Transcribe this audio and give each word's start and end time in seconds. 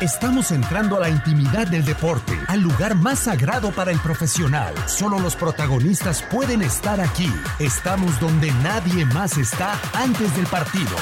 Estamos 0.00 0.50
entrando 0.50 0.98
a 0.98 1.00
la 1.00 1.08
intimidad 1.08 1.66
del 1.68 1.82
deporte, 1.82 2.38
al 2.48 2.60
lugar 2.60 2.94
más 2.94 3.20
sagrado 3.20 3.72
para 3.72 3.90
el 3.90 3.98
profesional. 3.98 4.74
Solo 4.86 5.18
los 5.18 5.36
protagonistas 5.36 6.22
pueden 6.30 6.60
estar 6.60 7.00
aquí. 7.00 7.32
Estamos 7.58 8.20
donde 8.20 8.52
nadie 8.62 9.06
más 9.06 9.38
está 9.38 9.80
antes 9.94 10.36
del 10.36 10.46
partido. 10.48 10.94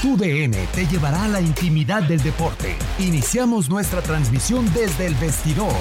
Tu 0.00 0.16
DN 0.16 0.56
te 0.72 0.86
llevará 0.86 1.24
a 1.24 1.28
la 1.28 1.42
intimidad 1.42 2.02
del 2.02 2.22
deporte. 2.22 2.78
Iniciamos 2.98 3.68
nuestra 3.68 4.00
transmisión 4.00 4.72
desde 4.72 5.06
el 5.06 5.14
vestidor. 5.16 5.76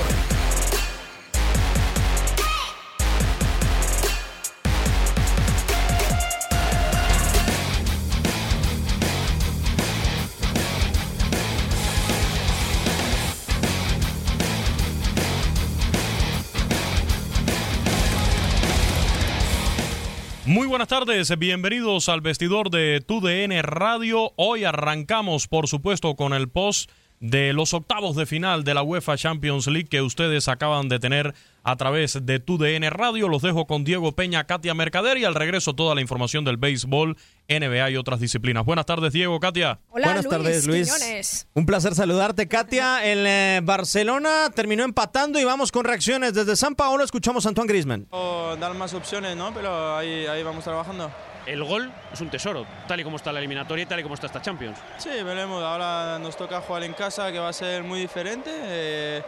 Buenas 20.70 20.88
tardes, 20.88 21.36
bienvenidos 21.40 22.10
al 22.10 22.22
vestidor 22.22 22.70
de 22.70 23.02
TUDN 23.02 23.64
Radio. 23.64 24.34
Hoy 24.36 24.66
arrancamos, 24.66 25.48
por 25.48 25.68
supuesto, 25.68 26.16
con 26.16 26.32
el 26.32 26.48
post 26.48 26.92
de 27.20 27.54
los 27.54 27.74
octavos 27.74 28.16
de 28.16 28.26
final 28.26 28.64
de 28.64 28.74
la 28.74 28.84
UEFA 28.84 29.18
Champions 29.18 29.68
League 29.68 29.90
que 29.90 30.02
ustedes 30.02 30.48
acaban 30.48 30.88
de 30.88 31.00
tener 31.00 31.34
a 31.64 31.76
través 31.76 32.26
de 32.26 32.40
TUDN 32.40 32.90
Radio. 32.90 33.28
Los 33.28 33.42
dejo 33.42 33.68
con 33.68 33.84
Diego 33.84 34.14
Peña, 34.14 34.46
Katia 34.46 34.74
Mercader 34.74 35.18
y 35.18 35.26
al 35.26 35.36
regreso 35.36 35.74
toda 35.74 35.96
la 35.96 36.02
información 36.02 36.46
del 36.46 36.58
béisbol, 36.58 37.18
NBA 37.50 37.90
y 37.92 37.98
otras 37.98 38.20
disciplinas. 38.20 38.66
Buenas 38.66 38.86
tardes, 38.86 39.12
Diego, 39.12 39.40
Katia. 39.40 39.80
Hola, 39.90 40.08
Buenas 40.08 40.26
Luis 40.26 40.38
tardes, 40.38 40.68
Luis. 40.68 40.94
Quiñones. 40.94 41.48
Un 41.54 41.66
placer 41.66 41.96
saludarte, 41.96 42.48
Katia. 42.48 43.06
El 43.06 43.26
eh, 43.28 43.62
Barcelona 43.64 44.50
terminó 44.56 44.84
empatando 44.84 45.40
y 45.40 45.44
vamos 45.44 45.72
con 45.72 45.84
reacciones 45.84 46.34
desde 46.34 46.56
San 46.56 46.76
Paolo. 46.76 47.04
Escuchamos 47.04 47.46
a 47.46 47.50
Antoine 47.50 47.68
Griezmann. 47.68 48.08
O 48.12 48.56
dar 48.60 48.74
más 48.76 48.94
opciones, 48.94 49.36
¿no? 49.36 49.54
Pero 49.54 49.98
ahí, 49.98 50.26
ahí 50.26 50.42
vamos 50.44 50.64
trabajando. 50.64 51.12
El 51.50 51.64
gol 51.64 51.92
es 52.14 52.22
un 52.22 52.30
tesoro, 52.30 52.66
tal 52.88 53.00
y 53.00 53.04
como 53.04 53.18
está 53.18 53.32
la 53.32 53.40
eliminatoria 53.40 53.84
y 53.84 53.86
tal 53.86 54.00
y 54.00 54.04
como 54.04 54.16
está 54.16 54.28
esta 54.28 54.42
Champions. 54.42 54.78
Sí, 54.98 55.10
veremos. 55.24 55.64
Ahora 55.64 56.20
nos 56.20 56.38
toca 56.38 56.62
jugar 56.62 56.84
en 56.84 56.94
casa, 56.94 57.32
que 57.32 57.40
va 57.40 57.50
a 57.50 57.54
ser 57.54 57.84
muy 57.84 58.00
diferente. 58.00 58.52
Eh, 58.54 59.24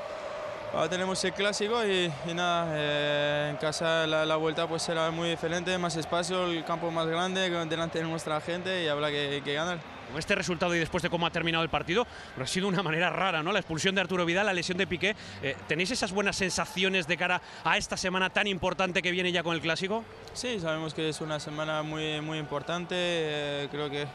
ahora 0.74 0.90
tenemos 0.90 1.24
el 1.24 1.34
clásico 1.34 1.86
y, 1.86 2.12
y 2.28 2.34
nada, 2.34 2.68
eh, 2.76 3.48
en 3.52 3.58
casa 3.58 4.08
la, 4.08 4.26
la 4.26 4.36
vuelta 4.36 4.68
pues 4.68 4.82
será 4.82 5.12
muy 5.12 5.30
diferente, 5.30 5.78
más 5.78 5.96
espacio, 5.96 6.46
el 6.48 6.64
campo 6.64 6.92
más 6.92 7.08
grande, 7.08 7.50
delante 7.50 8.00
de 8.00 8.06
nuestra 8.06 8.40
gente 8.42 8.84
y 8.84 8.88
habrá 8.88 9.10
que, 9.10 9.42
que 9.44 9.54
ganar. 9.54 9.80
Con 10.10 10.20
este 10.20 10.36
resultado 10.36 10.76
y 10.76 10.80
después 10.80 11.02
de 11.02 11.10
cómo 11.10 11.26
ha 11.26 11.30
terminado 11.30 11.64
el 11.64 11.70
partido, 11.70 12.06
pero 12.34 12.44
ha 12.44 12.48
sido 12.48 12.68
una 12.68 12.84
manera 12.84 13.10
rara, 13.10 13.42
¿no? 13.42 13.54
La 13.54 13.60
expulsión 13.60 13.96
de 13.96 14.02
Arturo 14.02 14.26
Vidal, 14.26 14.46
la 14.46 14.52
lesión 14.54 14.78
de 14.78 14.86
Piqué. 14.86 15.16
Eh, 15.42 15.56
¿Tenéis 15.70 15.92
esas 15.92 16.12
buenas 16.12 16.36
sensaciones 16.36 17.08
de 17.08 17.16
cara 17.16 17.42
a 17.64 17.78
esta 17.78 17.96
semana 17.96 18.30
tan 18.30 18.46
importante 18.46 19.02
que 19.02 19.12
viene 19.12 19.32
ya 19.32 19.42
con 19.42 19.56
el 19.56 19.62
clásico? 19.62 20.04
Sí, 20.34 20.60
sabemos 20.60 20.94
que 20.94 21.08
es 21.08 21.22
una 21.22 21.40
semana 21.40 21.82
muy, 21.82 22.20
muy 22.20 22.40
importante. 22.40 22.94
eh, 22.98 23.68
creo 23.72 23.90
que 23.90 24.06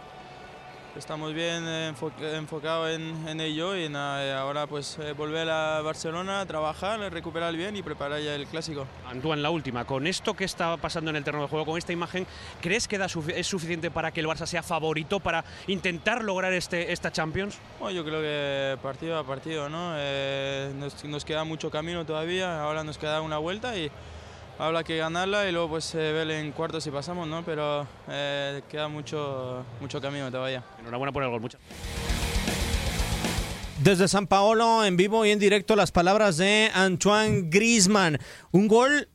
estamos 0.97 1.35
bien 1.35 1.65
eh, 1.67 1.93
enfo- 1.95 2.13
enfocados 2.35 2.91
en, 2.91 3.29
en 3.29 3.41
ello 3.41 3.77
y 3.77 3.89
nada, 3.89 4.25
eh, 4.25 4.33
ahora 4.33 4.67
pues 4.67 4.99
eh, 4.99 5.13
volver 5.13 5.49
a 5.51 5.81
Barcelona, 5.83 6.45
trabajar, 6.47 6.99
recuperar 7.13 7.55
bien 7.55 7.77
y 7.77 7.83
preparar 7.83 8.21
ya 8.21 8.35
el 8.35 8.47
clásico. 8.47 8.87
Antoine, 9.07 9.43
la 9.43 9.51
última. 9.51 9.85
Con 9.85 10.07
esto 10.07 10.35
que 10.35 10.45
está 10.45 10.77
pasando 10.77 11.11
en 11.11 11.17
el 11.17 11.25
terreno 11.25 11.43
de 11.45 11.49
juego, 11.51 11.67
con 11.67 11.79
esta 11.79 11.93
imagen, 11.93 12.27
¿crees 12.61 12.89
que 12.89 12.99
da 12.99 13.07
sufi- 13.09 13.35
es 13.37 13.47
suficiente 13.47 13.91
para 13.91 14.11
que 14.11 14.21
el 14.21 14.27
Barça 14.27 14.47
sea 14.47 14.63
favorito 14.63 15.21
para 15.21 15.45
intentar 15.67 16.25
lograr 16.25 16.53
este, 16.53 16.93
esta 16.93 17.11
Champions? 17.13 17.59
Bueno, 17.79 17.95
yo 17.95 18.05
creo 18.05 18.21
que 18.21 18.79
partido 18.83 19.19
a 19.19 19.25
partido, 19.25 19.69
¿no? 19.69 19.93
Eh, 19.97 20.73
nos, 20.77 21.05
nos 21.05 21.25
queda 21.25 21.45
mucho 21.45 21.71
camino 21.71 22.05
todavía, 22.07 22.63
ahora 22.63 22.85
nos 22.85 22.99
queda 22.99 23.21
una 23.21 23.39
vuelta 23.39 23.77
y 23.77 23.91
habrá 24.59 24.85
que 24.85 24.97
ganarla 24.97 25.49
y 25.49 25.53
luego 25.53 25.71
pues 25.71 25.95
eh, 25.95 26.13
ver 26.13 26.31
en 26.31 26.53
cuartos 26.53 26.85
si 26.85 26.91
pasamos, 26.91 27.27
¿no? 27.29 27.45
Pero 27.45 27.87
eh, 28.09 28.63
queda 28.71 28.89
mucho, 28.89 29.65
mucho 29.81 30.01
camino 30.01 30.31
todavía. 30.31 30.63
Enhorabuena 30.81 31.13
por 31.13 31.23
el 31.23 31.31
gol. 31.31 31.41
Muchas 31.41 31.61
Desde 33.83 34.09
San 34.09 34.27
Paolo, 34.27 34.85
en 34.85 34.97
vivo 34.97 35.25
y 35.25 35.31
en 35.31 35.39
directo, 35.39 35.77
las 35.77 35.93
palabras 35.93 36.37
de 36.37 36.71
Antoine 36.75 37.49
Griezmann. 37.51 38.19
Un 38.51 38.69
gol 38.69 39.09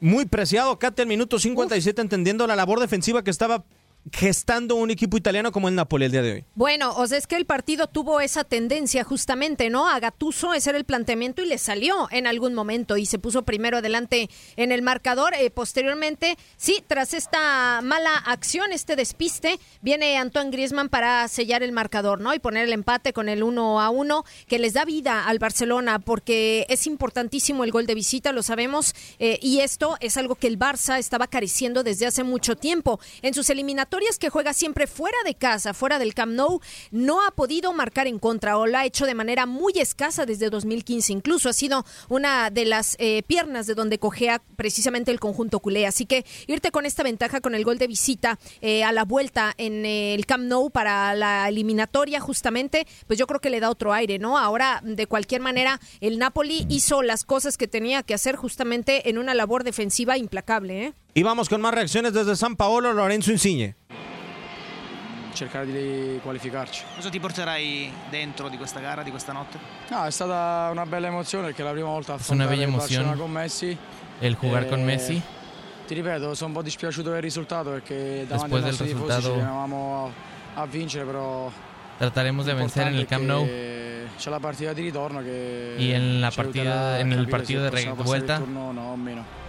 muy 0.00 0.26
preciado, 0.26 0.78
Katia, 0.78 1.02
el 1.02 1.08
minuto 1.08 1.38
57, 1.38 2.00
entendiendo 2.00 2.46
la 2.46 2.56
labor 2.56 2.80
defensiva 2.80 3.24
que 3.24 3.30
estaba 3.30 3.64
gestando 4.12 4.76
un 4.76 4.90
equipo 4.90 5.16
italiano 5.16 5.50
como 5.50 5.68
el 5.68 5.74
Napoli 5.74 6.04
el 6.04 6.12
día 6.12 6.22
de 6.22 6.32
hoy. 6.32 6.44
Bueno, 6.54 6.94
o 6.96 7.06
sea, 7.06 7.18
es 7.18 7.26
que 7.26 7.36
el 7.36 7.46
partido 7.46 7.88
tuvo 7.88 8.20
esa 8.20 8.44
tendencia 8.44 9.02
justamente, 9.04 9.68
¿no? 9.70 9.88
A 9.88 9.98
Gattuso, 9.98 10.54
ese 10.54 10.70
era 10.70 10.78
el 10.78 10.84
planteamiento 10.84 11.42
y 11.42 11.46
le 11.46 11.58
salió 11.58 12.08
en 12.10 12.26
algún 12.26 12.54
momento 12.54 12.96
y 12.96 13.06
se 13.06 13.18
puso 13.18 13.42
primero 13.42 13.78
adelante 13.78 14.30
en 14.56 14.70
el 14.70 14.82
marcador. 14.82 15.34
Eh, 15.34 15.50
posteriormente, 15.50 16.36
sí, 16.56 16.84
tras 16.86 17.14
esta 17.14 17.80
mala 17.82 18.16
acción, 18.16 18.72
este 18.72 18.96
despiste, 18.96 19.58
viene 19.82 20.16
Antoine 20.18 20.50
Griezmann 20.50 20.88
para 20.88 21.26
sellar 21.28 21.62
el 21.62 21.72
marcador, 21.72 22.20
¿no? 22.20 22.32
Y 22.32 22.38
poner 22.38 22.64
el 22.64 22.72
empate 22.72 23.12
con 23.12 23.28
el 23.28 23.42
1 23.42 23.80
a 23.80 23.90
1 23.90 24.24
que 24.46 24.58
les 24.58 24.74
da 24.74 24.84
vida 24.84 25.26
al 25.26 25.38
Barcelona 25.38 25.98
porque 25.98 26.66
es 26.68 26.86
importantísimo 26.86 27.64
el 27.64 27.72
gol 27.72 27.86
de 27.86 27.94
visita, 27.94 28.32
lo 28.32 28.42
sabemos, 28.42 28.94
eh, 29.18 29.38
y 29.42 29.60
esto 29.60 29.96
es 30.00 30.16
algo 30.16 30.36
que 30.36 30.46
el 30.46 30.58
Barça 30.58 30.98
estaba 30.98 31.26
careciendo 31.26 31.82
desde 31.82 32.06
hace 32.06 32.22
mucho 32.22 32.56
tiempo. 32.56 33.00
En 33.22 33.34
sus 33.34 33.50
eliminatorias 33.50 33.95
que 34.18 34.30
juega 34.30 34.52
siempre 34.52 34.86
fuera 34.86 35.16
de 35.24 35.34
casa, 35.34 35.74
fuera 35.74 35.98
del 35.98 36.14
Camp 36.14 36.32
Nou, 36.32 36.60
no 36.90 37.26
ha 37.26 37.30
podido 37.30 37.72
marcar 37.72 38.06
en 38.06 38.18
contra 38.18 38.58
o 38.58 38.66
lo 38.66 38.76
ha 38.76 38.84
hecho 38.84 39.06
de 39.06 39.14
manera 39.14 39.46
muy 39.46 39.72
escasa 39.76 40.26
desde 40.26 40.50
2015. 40.50 41.12
Incluso 41.12 41.48
ha 41.48 41.52
sido 41.52 41.84
una 42.08 42.50
de 42.50 42.66
las 42.66 42.96
eh, 42.98 43.22
piernas 43.26 43.66
de 43.66 43.74
donde 43.74 43.98
cojea 43.98 44.42
precisamente 44.56 45.10
el 45.10 45.18
conjunto 45.18 45.60
culé. 45.60 45.86
Así 45.86 46.04
que 46.06 46.24
irte 46.46 46.70
con 46.70 46.86
esta 46.86 47.02
ventaja 47.02 47.40
con 47.40 47.54
el 47.54 47.64
gol 47.64 47.78
de 47.78 47.86
visita 47.86 48.38
eh, 48.60 48.84
a 48.84 48.92
la 48.92 49.04
vuelta 49.04 49.54
en 49.56 49.86
el 49.86 50.24
Camp 50.26 50.44
Nou 50.44 50.70
para 50.70 51.14
la 51.14 51.48
eliminatoria 51.48 52.20
justamente, 52.20 52.86
pues 53.06 53.18
yo 53.18 53.26
creo 53.26 53.40
que 53.40 53.50
le 53.50 53.60
da 53.60 53.70
otro 53.70 53.92
aire, 53.92 54.18
¿no? 54.18 54.38
Ahora, 54.38 54.80
de 54.84 55.06
cualquier 55.06 55.40
manera, 55.40 55.80
el 56.00 56.18
Napoli 56.18 56.66
hizo 56.68 57.02
las 57.02 57.24
cosas 57.24 57.56
que 57.56 57.66
tenía 57.66 58.02
que 58.02 58.14
hacer 58.14 58.36
justamente 58.36 59.08
en 59.08 59.18
una 59.18 59.34
labor 59.34 59.64
defensiva 59.64 60.16
implacable, 60.16 60.84
¿eh? 60.84 60.94
Y 61.16 61.22
vamos 61.22 61.48
con 61.48 61.62
más 61.62 61.72
reacciones 61.72 62.12
desde 62.12 62.36
San 62.36 62.56
Paolo, 62.56 62.92
Lorenzo 62.92 63.30
Insigne. 63.30 63.74
cercare 65.32 65.64
di 65.66 66.18
qualificarci. 66.22 66.82
Cosa 66.94 67.08
ti 67.08 67.18
porterai 67.20 67.90
dentro 68.10 68.50
di 68.50 68.58
questa 68.58 68.80
gara, 68.80 69.02
di 69.02 69.10
questa 69.10 69.32
notte? 69.32 69.58
No, 69.90 70.04
è 70.04 70.10
stata 70.10 70.68
una 70.70 70.84
bella 70.84 71.06
emozione 71.08 71.46
perché 71.46 71.62
è 71.62 71.64
la 71.64 71.72
prima 71.72 71.88
volta 71.88 72.14
a 72.14 72.18
una 72.28 72.46
bella 72.46 72.66
con 73.16 73.30
Messi. 73.32 73.76
el 74.20 74.36
jugar 74.36 74.66
con 74.66 74.80
Eh, 74.80 74.84
Messi. 74.84 75.22
Ti 75.86 75.94
ripeto, 75.94 76.34
sono 76.34 76.48
un 76.48 76.56
po' 76.56 76.62
dispiaciuto 76.62 77.10
del 77.10 77.22
risultato 77.22 77.70
perché 77.70 78.26
davanti 78.26 78.50
Después 78.50 78.52
ai 78.52 78.60
del 78.60 78.68
nostri 78.70 78.86
tifosi 78.86 79.22
ci 79.22 79.40
a, 80.54 80.62
a 80.62 80.66
vincere, 80.66 81.04
però 81.04 81.50
Trataremos 81.98 82.44
de 82.44 82.54
vencer 82.54 82.88
en 82.88 82.94
el 82.94 83.06
Camp 83.06 83.24
Nou. 83.24 83.46
C'è 84.18 84.30
la 84.30 84.40
partita 84.40 84.72
di 84.74 84.82
ritorno 84.82 85.22
che 85.22 85.76
y 85.78 85.92
en 85.92 86.20
la 86.20 86.30
partida, 86.30 86.98
en 86.98 87.12
el 87.12 87.26
partido 87.28 87.62
de 87.62 87.92
vuelta. 87.94 88.38
turno 88.38 88.72
no, 88.72 88.96
meno. 88.96 89.45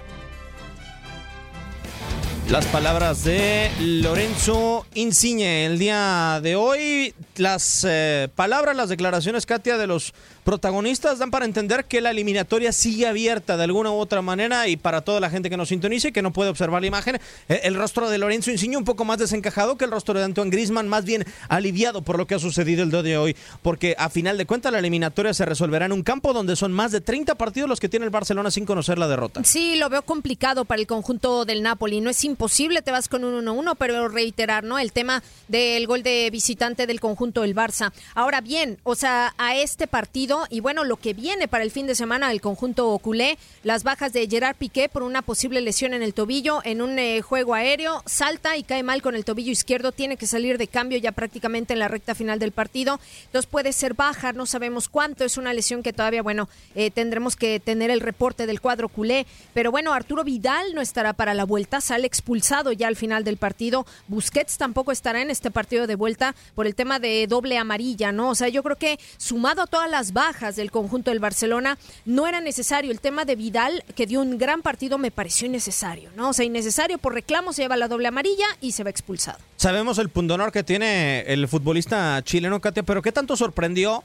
Las 2.49 2.65
palabras 2.67 3.25
de 3.25 3.69
Lorenzo 3.81 4.85
Insigne 4.93 5.65
el 5.65 5.77
día 5.77 6.39
de 6.41 6.55
hoy. 6.55 7.13
Las 7.35 7.85
eh, 7.87 8.29
palabras, 8.35 8.73
las 8.73 8.87
declaraciones, 8.87 9.45
Katia, 9.45 9.77
de 9.77 9.85
los 9.85 10.13
protagonistas 10.47 11.19
dan 11.19 11.29
para 11.29 11.43
entender 11.43 11.83
que 11.83 11.99
la 11.99 12.11
eliminatoria 12.11 12.71
sigue 12.71 13.05
abierta 13.05 13.57
de 13.57 13.65
alguna 13.65 13.91
u 13.91 13.95
otra 13.95 14.21
manera 14.21 14.69
y 14.69 14.77
para 14.77 15.01
toda 15.01 15.19
la 15.19 15.29
gente 15.29 15.49
que 15.49 15.57
nos 15.57 15.67
sintonice, 15.67 16.13
que 16.13 16.21
no 16.21 16.31
puede 16.31 16.49
observar 16.49 16.79
la 16.79 16.87
imagen, 16.87 17.17
eh, 17.49 17.59
el 17.63 17.75
rostro 17.75 18.09
de 18.09 18.17
Lorenzo 18.17 18.49
Insigne 18.49 18.77
un 18.77 18.85
poco 18.85 19.03
más 19.03 19.17
desencajado 19.17 19.75
que 19.77 19.83
el 19.83 19.91
rostro 19.91 20.17
de 20.17 20.23
Antoine 20.23 20.49
Griezmann, 20.49 20.87
más 20.87 21.03
bien 21.03 21.25
aliviado 21.49 22.01
por 22.01 22.17
lo 22.17 22.27
que 22.27 22.35
ha 22.35 22.39
sucedido 22.39 22.83
el 22.83 22.91
día 22.91 23.03
de 23.03 23.17
hoy, 23.17 23.35
porque 23.61 23.93
a 23.99 24.09
final 24.09 24.37
de 24.37 24.45
cuentas 24.45 24.71
la 24.71 24.79
eliminatoria 24.79 25.33
se 25.33 25.43
resolverá 25.43 25.85
en 25.85 25.91
un 25.91 26.01
campo 26.01 26.31
donde 26.31 26.55
son 26.55 26.71
más 26.71 26.93
de 26.93 27.01
30 27.01 27.35
partidos 27.35 27.67
los 27.67 27.81
que 27.81 27.89
tiene 27.89 28.05
el 28.05 28.09
Barcelona 28.09 28.49
sin 28.49 28.65
conocer 28.65 28.97
la 28.97 29.09
derrota. 29.09 29.43
Sí, 29.43 29.75
lo 29.75 29.89
veo 29.89 30.03
complicado 30.03 30.63
para 30.63 30.79
el 30.79 30.87
conjunto 30.87 31.43
del 31.43 31.61
Napoli. 31.61 31.99
No 31.99 32.09
es 32.09 32.23
imposible, 32.23 32.81
te 32.81 32.91
vas 32.91 33.09
con 33.09 33.25
un 33.25 33.45
1-1, 33.45 33.75
pero 33.77 34.07
reiterar, 34.07 34.63
¿no? 34.63 34.79
El 34.79 34.93
tema 34.93 35.21
del 35.49 35.85
gol 35.87 36.03
de 36.03 36.29
visitante 36.31 36.87
del 36.87 37.01
conjunto 37.01 37.41
del 37.41 37.53
Barça. 37.53 37.91
Ahora 38.15 38.39
bien, 38.39 38.77
o 38.83 38.95
sea, 38.95 39.33
a 39.37 39.57
este 39.57 39.87
partido 39.87 40.36
y 40.49 40.59
bueno, 40.59 40.83
lo 40.83 40.97
que 40.97 41.13
viene 41.13 41.47
para 41.47 41.63
el 41.63 41.71
fin 41.71 41.87
de 41.87 41.95
semana 41.95 42.29
del 42.29 42.41
conjunto 42.41 42.97
culé, 42.99 43.37
las 43.63 43.83
bajas 43.83 44.13
de 44.13 44.27
Gerard 44.27 44.55
Piqué 44.55 44.89
por 44.89 45.03
una 45.03 45.21
posible 45.21 45.61
lesión 45.61 45.93
en 45.93 46.03
el 46.03 46.13
tobillo 46.13 46.61
en 46.63 46.81
un 46.81 46.99
eh, 46.99 47.21
juego 47.21 47.53
aéreo, 47.53 48.03
salta 48.05 48.57
y 48.57 48.63
cae 48.63 48.83
mal 48.83 49.01
con 49.01 49.15
el 49.15 49.25
tobillo 49.25 49.51
izquierdo, 49.51 49.91
tiene 49.91 50.17
que 50.17 50.27
salir 50.27 50.57
de 50.57 50.67
cambio 50.67 50.97
ya 50.97 51.11
prácticamente 51.11 51.73
en 51.73 51.79
la 51.79 51.87
recta 51.87 52.15
final 52.15 52.39
del 52.39 52.51
partido. 52.51 52.99
Entonces 53.25 53.49
puede 53.49 53.73
ser 53.73 53.93
baja, 53.93 54.33
no 54.33 54.45
sabemos 54.45 54.89
cuánto, 54.89 55.23
es 55.23 55.37
una 55.37 55.53
lesión 55.53 55.83
que 55.83 55.93
todavía, 55.93 56.21
bueno, 56.21 56.49
eh, 56.75 56.91
tendremos 56.91 57.35
que 57.35 57.59
tener 57.59 57.91
el 57.91 58.01
reporte 58.01 58.45
del 58.45 58.61
cuadro 58.61 58.89
culé, 58.89 59.25
pero 59.53 59.71
bueno, 59.71 59.93
Arturo 59.93 60.23
Vidal 60.23 60.73
no 60.73 60.81
estará 60.81 61.13
para 61.13 61.33
la 61.33 61.45
vuelta, 61.45 61.81
sale 61.81 62.07
expulsado 62.07 62.71
ya 62.71 62.87
al 62.87 62.95
final 62.95 63.23
del 63.23 63.37
partido. 63.37 63.85
Busquets 64.07 64.57
tampoco 64.57 64.91
estará 64.91 65.21
en 65.21 65.29
este 65.29 65.51
partido 65.51 65.87
de 65.87 65.95
vuelta 65.95 66.35
por 66.55 66.67
el 66.67 66.75
tema 66.75 66.99
de 66.99 67.27
doble 67.27 67.57
amarilla, 67.57 68.11
¿no? 68.11 68.29
O 68.29 68.35
sea, 68.35 68.49
yo 68.49 68.63
creo 68.63 68.77
que 68.77 68.99
sumado 69.17 69.61
a 69.61 69.67
todas 69.67 69.89
las 69.89 70.13
bajas 70.13 70.26
del 70.55 70.71
conjunto 70.71 71.11
del 71.11 71.19
Barcelona, 71.19 71.77
no 72.05 72.27
era 72.27 72.41
necesario. 72.41 72.91
El 72.91 72.99
tema 72.99 73.23
de 73.23 73.35
Vidal, 73.35 73.83
que 73.95 74.05
dio 74.05 74.21
un 74.21 74.37
gran 74.37 74.61
partido, 74.61 74.97
me 74.97 75.09
pareció 75.09 75.47
innecesario, 75.47 76.09
¿no? 76.15 76.29
O 76.29 76.33
sea, 76.33 76.45
innecesario 76.45 76.97
por 76.97 77.13
reclamo, 77.13 77.53
se 77.53 77.61
lleva 77.61 77.77
la 77.77 77.87
doble 77.87 78.09
amarilla 78.09 78.45
y 78.59 78.73
se 78.73 78.83
va 78.83 78.89
expulsado. 78.89 79.39
Sabemos 79.55 79.97
el 79.99 80.09
pundonor 80.09 80.51
que 80.51 80.63
tiene 80.63 81.21
el 81.21 81.47
futbolista 81.47 82.21
chileno, 82.23 82.59
Katia, 82.59 82.83
pero 82.83 83.01
¿qué 83.01 83.11
tanto 83.11 83.37
sorprendió 83.37 84.03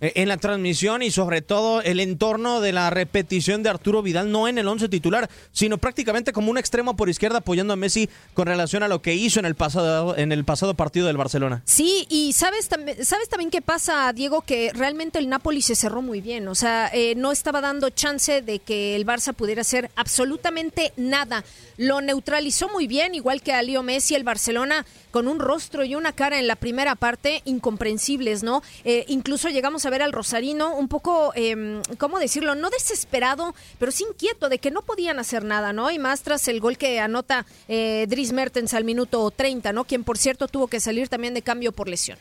en 0.00 0.28
la 0.28 0.36
transmisión 0.36 1.02
y 1.02 1.10
sobre 1.10 1.42
todo 1.42 1.82
el 1.82 2.00
entorno 2.00 2.60
de 2.60 2.72
la 2.72 2.90
repetición 2.90 3.62
de 3.62 3.70
Arturo 3.70 4.02
Vidal, 4.02 4.32
no 4.32 4.48
en 4.48 4.58
el 4.58 4.66
once 4.66 4.88
titular, 4.88 5.28
sino 5.52 5.78
prácticamente 5.78 6.32
como 6.32 6.50
un 6.50 6.58
extremo 6.58 6.96
por 6.96 7.08
izquierda 7.08 7.38
apoyando 7.38 7.74
a 7.74 7.76
Messi 7.76 8.08
con 8.34 8.46
relación 8.46 8.82
a 8.82 8.88
lo 8.88 9.02
que 9.02 9.14
hizo 9.14 9.40
en 9.40 9.46
el 9.46 9.54
pasado, 9.54 10.16
en 10.16 10.32
el 10.32 10.44
pasado 10.44 10.74
partido 10.74 11.06
del 11.06 11.16
Barcelona. 11.16 11.62
Sí, 11.64 12.06
y 12.08 12.32
sabes, 12.32 12.68
también 12.68 13.04
sabes 13.04 13.28
también 13.28 13.50
qué 13.50 13.62
pasa, 13.62 14.12
Diego, 14.12 14.42
que 14.42 14.72
realmente 14.74 15.18
el 15.18 15.28
Napoli 15.28 15.62
se 15.62 15.74
cerró 15.74 16.02
muy 16.02 16.20
bien, 16.20 16.48
o 16.48 16.54
sea, 16.54 16.90
eh, 16.92 17.14
no 17.16 17.32
estaba 17.32 17.60
dando 17.60 17.90
chance 17.90 18.42
de 18.42 18.58
que 18.60 18.96
el 18.96 19.06
Barça 19.06 19.34
pudiera 19.34 19.62
hacer 19.62 19.90
absolutamente 19.96 20.92
nada. 20.96 21.44
Lo 21.76 22.00
neutralizó 22.00 22.68
muy 22.68 22.86
bien, 22.86 23.14
igual 23.14 23.42
que 23.42 23.52
a 23.52 23.62
Leo 23.62 23.82
Messi, 23.82 24.14
el 24.14 24.24
Barcelona 24.24 24.84
con 25.10 25.28
un 25.28 25.38
rostro 25.38 25.84
y 25.84 25.94
una 25.94 26.12
cara 26.12 26.38
en 26.38 26.46
la 26.46 26.56
primera 26.56 26.94
parte 26.94 27.42
incomprensibles, 27.44 28.42
¿no? 28.42 28.62
Eh, 28.84 29.04
incluso 29.08 29.48
llegamos 29.48 29.84
a 29.86 29.90
ver 29.90 30.02
al 30.02 30.12
Rosarino 30.12 30.74
un 30.74 30.88
poco, 30.88 31.32
eh, 31.34 31.80
¿cómo 31.98 32.18
decirlo? 32.18 32.54
No 32.54 32.70
desesperado, 32.70 33.54
pero 33.78 33.92
sí 33.92 34.04
inquieto 34.08 34.48
de 34.48 34.58
que 34.58 34.70
no 34.70 34.82
podían 34.82 35.18
hacer 35.18 35.44
nada, 35.44 35.72
¿no? 35.72 35.90
Y 35.90 35.98
más 35.98 36.22
tras 36.22 36.48
el 36.48 36.60
gol 36.60 36.78
que 36.78 37.00
anota 37.00 37.46
eh, 37.68 38.06
Dries 38.08 38.32
Mertens 38.32 38.74
al 38.74 38.84
minuto 38.84 39.30
30, 39.30 39.72
¿no? 39.72 39.84
Quien, 39.84 40.04
por 40.04 40.18
cierto, 40.18 40.48
tuvo 40.48 40.68
que 40.68 40.80
salir 40.80 41.08
también 41.08 41.34
de 41.34 41.42
cambio 41.42 41.72
por 41.72 41.88
lesión. 41.88 42.18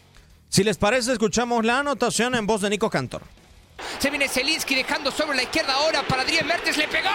Si 0.50 0.64
les 0.64 0.78
parece, 0.78 1.12
escuchamos 1.12 1.64
la 1.64 1.80
anotación 1.80 2.36
en 2.36 2.48
voz 2.48 2.62
de 2.62 2.70
Nico 2.70 2.90
Cantor. 2.90 3.22
Se 4.00 4.10
viene 4.10 4.28
Zelinski 4.28 4.76
dejando 4.76 5.12
sobre 5.12 5.38
la 5.38 5.44
izquierda 5.44 5.74
ahora 5.74 6.04
para 6.08 6.26
Dries 6.26 6.46
Mertens, 6.46 6.78
le 6.78 6.88
pegó. 6.88 7.10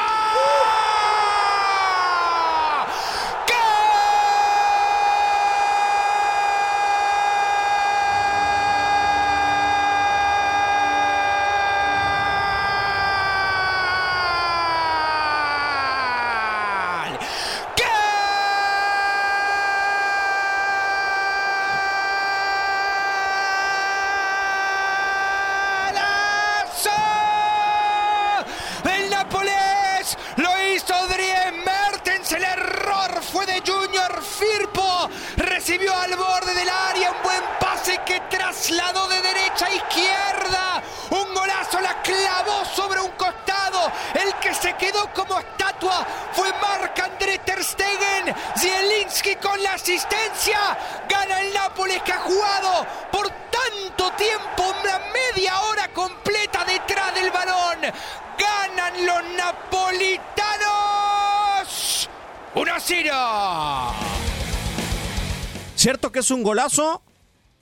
El 28.84 29.10
Nápoles 29.10 30.18
lo 30.36 30.50
hizo 30.62 30.94
Dries 31.08 31.52
Mertens. 31.64 32.32
El 32.32 32.44
error 32.44 33.22
fue 33.22 33.46
de 33.46 33.62
Junior 33.66 34.22
Firpo. 34.22 35.08
Recibió 35.36 35.96
al 35.98 36.14
borde 36.16 36.54
del 36.54 36.68
área 36.68 37.12
un 37.12 37.22
buen 37.22 37.42
pase 37.58 37.98
que 38.04 38.20
trasladó 38.30 39.08
de 39.08 39.22
derecha 39.22 39.66
a 39.66 39.74
izquierda. 39.74 40.82
Un 41.10 41.34
golazo 41.34 41.80
la 41.80 42.02
clavó 42.02 42.63
sobre 42.74 43.00
un 43.00 43.12
costado. 43.12 43.92
El 44.14 44.34
que 44.40 44.52
se 44.54 44.74
quedó 44.74 45.08
como 45.12 45.38
estatua 45.38 46.04
fue 46.32 46.52
Marc-André 46.54 47.38
Ter 47.38 47.62
Stegen. 47.62 48.34
Zielinski 48.58 49.36
con 49.36 49.62
la 49.62 49.74
asistencia. 49.74 50.58
Gana 51.08 51.40
el 51.40 51.54
Nápoles 51.54 52.02
que 52.02 52.12
ha 52.12 52.20
jugado 52.20 52.84
por 53.10 53.28
tanto 53.28 54.10
tiempo, 54.16 54.74
una 54.82 54.98
media 55.12 55.60
hora 55.62 55.88
completa 55.92 56.64
detrás 56.64 57.14
del 57.14 57.30
balón. 57.30 57.78
Ganan 58.38 59.06
los 59.06 59.24
napolitanos. 59.36 62.08
1 62.54 62.74
a 62.74 62.80
0. 62.80 63.94
Cierto 65.76 66.10
que 66.10 66.20
es 66.20 66.30
un 66.30 66.42
golazo 66.42 67.02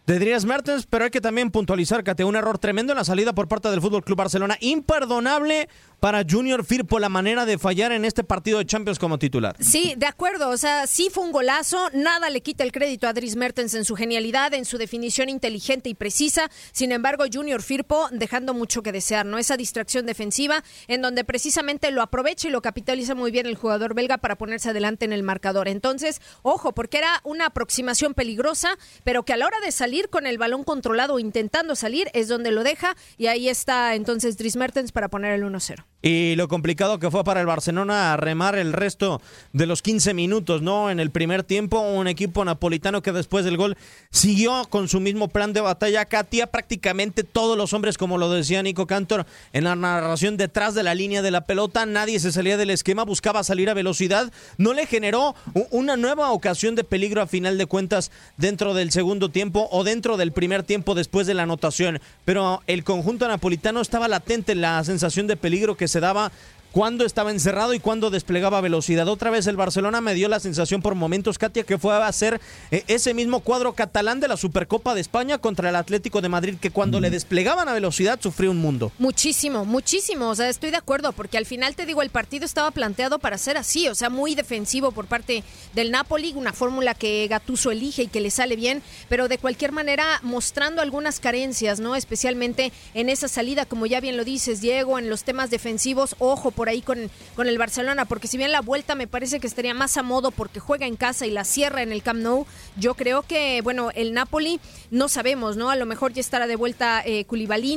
de 0.06 0.18
Dries 0.18 0.44
Mertens, 0.44 0.86
pero 0.86 1.04
hay 1.04 1.10
que 1.10 1.20
también 1.20 1.50
puntualizar 1.50 2.02
que 2.02 2.10
un 2.24 2.36
error 2.36 2.58
tremendo 2.58 2.92
en 2.92 2.98
la 2.98 3.04
salida 3.04 3.34
por 3.34 3.48
parte 3.48 3.70
del 3.70 3.80
Fútbol 3.80 4.04
Club 4.04 4.18
Barcelona. 4.18 4.56
Imperdonable 4.60 5.68
para 6.02 6.24
Junior 6.28 6.64
Firpo 6.64 6.98
la 6.98 7.08
manera 7.08 7.46
de 7.46 7.58
fallar 7.58 7.92
en 7.92 8.04
este 8.04 8.24
partido 8.24 8.58
de 8.58 8.66
Champions 8.66 8.98
como 8.98 9.20
titular. 9.20 9.54
Sí, 9.60 9.94
de 9.96 10.06
acuerdo. 10.06 10.48
O 10.48 10.56
sea, 10.56 10.88
sí 10.88 11.10
fue 11.12 11.22
un 11.22 11.30
golazo. 11.30 11.90
Nada 11.92 12.28
le 12.28 12.40
quita 12.40 12.64
el 12.64 12.72
crédito 12.72 13.06
a 13.06 13.12
Dries 13.12 13.36
Mertens 13.36 13.72
en 13.74 13.84
su 13.84 13.94
genialidad, 13.94 14.52
en 14.52 14.64
su 14.64 14.78
definición 14.78 15.28
inteligente 15.28 15.88
y 15.88 15.94
precisa. 15.94 16.50
Sin 16.72 16.90
embargo, 16.90 17.22
Junior 17.32 17.62
Firpo 17.62 18.08
dejando 18.10 18.52
mucho 18.52 18.82
que 18.82 18.90
desear, 18.90 19.26
¿no? 19.26 19.38
Esa 19.38 19.56
distracción 19.56 20.04
defensiva 20.04 20.64
en 20.88 21.02
donde 21.02 21.22
precisamente 21.22 21.92
lo 21.92 22.02
aprovecha 22.02 22.48
y 22.48 22.50
lo 22.50 22.62
capitaliza 22.62 23.14
muy 23.14 23.30
bien 23.30 23.46
el 23.46 23.54
jugador 23.54 23.94
belga 23.94 24.18
para 24.18 24.34
ponerse 24.34 24.70
adelante 24.70 25.04
en 25.04 25.12
el 25.12 25.22
marcador. 25.22 25.68
Entonces, 25.68 26.20
ojo, 26.42 26.74
porque 26.74 26.98
era 26.98 27.20
una 27.22 27.46
aproximación 27.46 28.14
peligrosa, 28.14 28.76
pero 29.04 29.24
que 29.24 29.34
a 29.34 29.36
la 29.36 29.46
hora 29.46 29.60
de 29.60 29.70
salir 29.70 30.08
con 30.08 30.26
el 30.26 30.36
balón 30.36 30.64
controlado 30.64 31.20
intentando 31.20 31.76
salir 31.76 32.08
es 32.12 32.26
donde 32.26 32.50
lo 32.50 32.64
deja 32.64 32.96
y 33.18 33.28
ahí 33.28 33.48
está 33.48 33.94
entonces 33.94 34.36
Dries 34.36 34.56
Mertens 34.56 34.90
para 34.90 35.08
poner 35.08 35.34
el 35.34 35.44
1-0. 35.44 35.84
Y 36.02 36.34
lo 36.34 36.48
complicado 36.48 36.98
que 36.98 37.12
fue 37.12 37.22
para 37.22 37.40
el 37.40 37.46
Barcelona 37.46 38.16
remar 38.16 38.56
el 38.56 38.72
resto 38.72 39.22
de 39.52 39.66
los 39.66 39.82
15 39.82 40.14
minutos, 40.14 40.60
¿no? 40.60 40.90
En 40.90 40.98
el 40.98 41.10
primer 41.10 41.44
tiempo, 41.44 41.80
un 41.80 42.08
equipo 42.08 42.44
napolitano 42.44 43.02
que 43.02 43.12
después 43.12 43.44
del 43.44 43.56
gol 43.56 43.76
siguió 44.10 44.64
con 44.68 44.88
su 44.88 44.98
mismo 44.98 45.28
plan 45.28 45.52
de 45.52 45.60
batalla. 45.60 46.04
Katia, 46.06 46.48
prácticamente 46.48 47.22
todos 47.22 47.56
los 47.56 47.72
hombres, 47.72 47.98
como 47.98 48.18
lo 48.18 48.30
decía 48.30 48.64
Nico 48.64 48.88
Cantor 48.88 49.26
en 49.52 49.62
la 49.62 49.76
narración 49.76 50.36
detrás 50.36 50.74
de 50.74 50.82
la 50.82 50.96
línea 50.96 51.22
de 51.22 51.30
la 51.30 51.46
pelota, 51.46 51.86
nadie 51.86 52.18
se 52.18 52.32
salía 52.32 52.56
del 52.56 52.70
esquema, 52.70 53.04
buscaba 53.04 53.44
salir 53.44 53.70
a 53.70 53.74
velocidad. 53.74 54.32
No 54.58 54.72
le 54.72 54.86
generó 54.86 55.36
una 55.70 55.96
nueva 55.96 56.32
ocasión 56.32 56.74
de 56.74 56.82
peligro 56.82 57.22
a 57.22 57.28
final 57.28 57.58
de 57.58 57.66
cuentas 57.66 58.10
dentro 58.36 58.74
del 58.74 58.90
segundo 58.90 59.28
tiempo 59.28 59.68
o 59.70 59.84
dentro 59.84 60.16
del 60.16 60.32
primer 60.32 60.64
tiempo 60.64 60.96
después 60.96 61.28
de 61.28 61.34
la 61.34 61.44
anotación. 61.44 62.00
Pero 62.24 62.62
el 62.66 62.82
conjunto 62.82 63.28
napolitano 63.28 63.80
estaba 63.80 64.08
latente 64.08 64.56
la 64.56 64.82
sensación 64.82 65.28
de 65.28 65.36
peligro 65.36 65.76
que 65.76 65.91
se 65.92 66.00
daba 66.00 66.32
cuando 66.72 67.04
estaba 67.04 67.30
encerrado 67.30 67.74
y 67.74 67.80
cuando 67.80 68.10
desplegaba 68.10 68.60
velocidad. 68.60 69.06
Otra 69.06 69.30
vez 69.30 69.46
el 69.46 69.56
Barcelona 69.56 70.00
me 70.00 70.14
dio 70.14 70.28
la 70.28 70.40
sensación 70.40 70.80
por 70.82 70.94
momentos, 70.94 71.38
Katia, 71.38 71.64
que 71.64 71.78
fue 71.78 71.94
a 71.94 72.06
hacer 72.06 72.40
eh, 72.70 72.82
ese 72.88 73.14
mismo 73.14 73.40
cuadro 73.40 73.74
catalán 73.74 74.20
de 74.20 74.28
la 74.28 74.38
Supercopa 74.38 74.94
de 74.94 75.02
España 75.02 75.38
contra 75.38 75.68
el 75.68 75.76
Atlético 75.76 76.22
de 76.22 76.30
Madrid, 76.30 76.54
que 76.60 76.70
cuando 76.70 76.98
le 76.98 77.10
desplegaban 77.10 77.68
a 77.68 77.74
velocidad 77.74 78.18
sufrió 78.20 78.50
un 78.50 78.58
mundo. 78.58 78.90
Muchísimo, 78.98 79.64
muchísimo. 79.66 80.30
O 80.30 80.34
sea, 80.34 80.48
estoy 80.48 80.70
de 80.70 80.78
acuerdo, 80.78 81.12
porque 81.12 81.36
al 81.36 81.46
final 81.46 81.76
te 81.76 81.84
digo, 81.84 82.00
el 82.00 82.10
partido 82.10 82.46
estaba 82.46 82.70
planteado 82.70 83.18
para 83.18 83.36
ser 83.36 83.58
así, 83.58 83.88
o 83.88 83.94
sea, 83.94 84.08
muy 84.08 84.34
defensivo 84.34 84.92
por 84.92 85.06
parte 85.06 85.44
del 85.74 85.90
Napoli, 85.90 86.32
una 86.34 86.54
fórmula 86.54 86.94
que 86.94 87.26
Gatuso 87.28 87.70
elige 87.70 88.04
y 88.04 88.06
que 88.06 88.20
le 88.20 88.30
sale 88.30 88.56
bien, 88.56 88.82
pero 89.10 89.28
de 89.28 89.36
cualquier 89.36 89.72
manera 89.72 90.20
mostrando 90.22 90.80
algunas 90.80 91.20
carencias, 91.20 91.80
¿no? 91.80 91.96
Especialmente 91.96 92.72
en 92.94 93.10
esa 93.10 93.28
salida, 93.28 93.66
como 93.66 93.84
ya 93.84 94.00
bien 94.00 94.16
lo 94.16 94.24
dices, 94.24 94.62
Diego, 94.62 94.98
en 94.98 95.10
los 95.10 95.24
temas 95.24 95.50
defensivos, 95.50 96.16
ojo 96.18 96.50
por 96.50 96.61
ahí 96.68 96.82
con, 96.82 97.10
con 97.34 97.48
el 97.48 97.58
Barcelona, 97.58 98.04
porque 98.04 98.28
si 98.28 98.36
bien 98.36 98.52
la 98.52 98.60
vuelta 98.60 98.94
me 98.94 99.06
parece 99.06 99.40
que 99.40 99.46
estaría 99.46 99.74
más 99.74 99.96
a 99.96 100.02
modo 100.02 100.30
porque 100.30 100.60
juega 100.60 100.86
en 100.86 100.96
casa 100.96 101.26
y 101.26 101.30
la 101.30 101.44
cierra 101.44 101.82
en 101.82 101.92
el 101.92 102.02
Camp 102.02 102.20
Nou, 102.20 102.46
yo 102.76 102.94
creo 102.94 103.22
que, 103.22 103.60
bueno, 103.62 103.90
el 103.94 104.12
Napoli 104.14 104.60
no 104.90 105.08
sabemos, 105.08 105.56
¿no? 105.56 105.70
A 105.70 105.76
lo 105.76 105.86
mejor 105.86 106.12
ya 106.12 106.20
estará 106.20 106.46
de 106.46 106.56
vuelta 106.56 107.02
eh, 107.04 107.26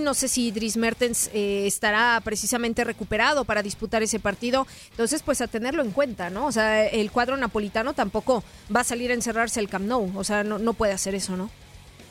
no 0.02 0.14
sé 0.14 0.28
si 0.28 0.52
Dries 0.52 0.78
Mertens 0.78 1.30
eh, 1.34 1.66
estará 1.66 2.22
precisamente 2.24 2.84
recuperado 2.84 3.46
para 3.46 3.62
disputar 3.62 4.04
ese 4.04 4.20
partido, 4.20 4.68
entonces 4.92 5.24
pues 5.24 5.42
a 5.42 5.48
tenerlo 5.48 5.84
en 5.84 5.92
cuenta, 5.92 6.30
¿no? 6.30 6.46
O 6.46 6.52
sea, 6.52 6.86
el 6.86 7.12
cuadro 7.12 7.38
napolitano 7.38 7.94
tampoco 7.94 8.44
va 8.74 8.82
a 8.82 8.84
salir 8.84 9.12
a 9.12 9.14
encerrarse 9.14 9.60
el 9.60 9.70
Camp 9.70 9.86
Nou, 9.86 10.12
o 10.16 10.24
sea, 10.24 10.44
no, 10.44 10.60
no 10.60 10.74
puede 10.74 10.94
hacer 10.94 11.16
eso, 11.16 11.36
¿no? 11.36 11.50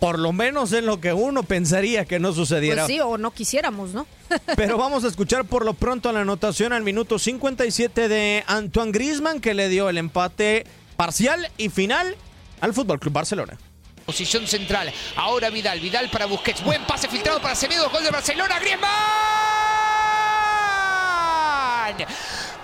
Por 0.01 0.19
lo 0.19 0.33
menos 0.33 0.73
en 0.73 0.87
lo 0.87 1.01
que 1.01 1.13
uno 1.13 1.43
pensaría 1.43 2.05
que 2.05 2.19
no 2.19 2.33
sucediera. 2.33 2.85
Pues 2.85 2.95
sí, 2.95 3.01
o 3.01 3.17
no 3.17 3.31
quisiéramos, 3.31 3.95
¿no? 3.95 4.07
Pero 4.57 4.77
vamos 4.77 5.05
a 5.05 5.09
escuchar 5.09 5.45
por 5.45 5.65
lo 5.65 5.75
pronto 5.75 6.13
la 6.13 6.21
anotación 6.21 6.73
al 6.73 6.83
minuto 6.83 7.19
57 7.19 8.09
de 8.09 8.45
Antoine 8.47 8.93
Griezmann 8.93 9.41
que 9.41 9.55
le 9.55 9.69
dio 9.69 9.89
el 9.89 9.99
empate 9.99 10.67
parcial 10.97 11.51
y 11.57 11.69
final 11.69 12.17
al 12.61 12.75
Fútbol 12.75 13.01
Club 13.01 13.15
Barcelona. 13.15 13.59
Posición 14.05 14.47
central. 14.47 14.93
Ahora 15.17 15.51
Vidal. 15.51 15.81
Vidal 15.81 16.11
para 16.11 16.27
Busquets. 16.27 16.63
Buen 16.63 16.85
pase 16.85 17.09
filtrado 17.09 17.41
para 17.41 17.55
Semedo. 17.55 17.89
Gol 17.91 18.05
de 18.05 18.11
Barcelona. 18.11 18.59
Griezmann. 18.59 18.91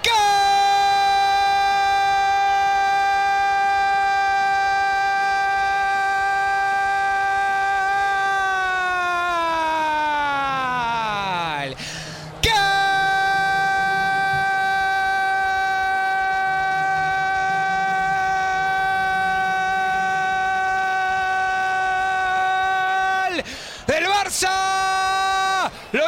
¡Gol! 0.04 0.39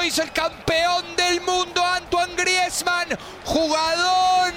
Hizo 0.04 0.22
el 0.22 0.32
campeón 0.32 1.14
del 1.16 1.40
mundo 1.42 1.84
Antoine 1.84 2.34
Griezmann, 2.34 3.08
jugador 3.44 4.52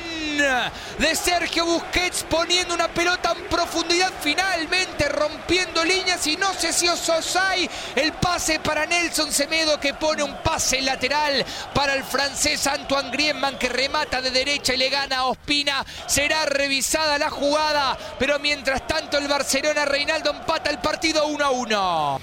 de 0.98 1.16
Sergio 1.16 1.66
Busquets 1.66 2.24
poniendo 2.24 2.74
una 2.74 2.88
pelota 2.88 3.34
en 3.38 3.46
profundidad 3.46 4.12
finalmente 4.22 5.08
rompiendo 5.08 5.86
líneas 5.86 6.26
y 6.28 6.36
no 6.36 6.52
sé 6.54 6.74
si 6.74 6.88
Ososai 6.88 7.70
el 7.96 8.12
pase 8.14 8.60
para 8.60 8.86
Nelson 8.86 9.32
Semedo 9.32 9.80
que 9.80 9.94
pone 9.94 10.24
un 10.24 10.36
pase 10.38 10.82
lateral 10.82 11.46
para 11.74 11.94
el 11.94 12.04
francés 12.04 12.66
Antoine 12.68 13.12
Griezmann 13.12 13.60
que 13.60 13.70
remata 13.70 14.22
de 14.22 14.32
derecha 14.32 14.74
y 14.74 14.78
le 14.78 14.90
gana 14.90 15.18
a 15.18 15.26
Ospina. 15.26 15.86
Será 16.08 16.46
revisada 16.46 17.18
la 17.18 17.30
jugada 17.30 17.98
pero 18.18 18.40
mientras 18.40 18.86
tanto 18.88 19.18
el 19.18 19.28
Barcelona 19.28 19.86
Reinaldo 19.86 20.32
empata 20.32 20.70
el 20.72 20.80
partido 20.80 21.28
1 21.28 21.46
a 21.46 21.50
1 21.52 22.20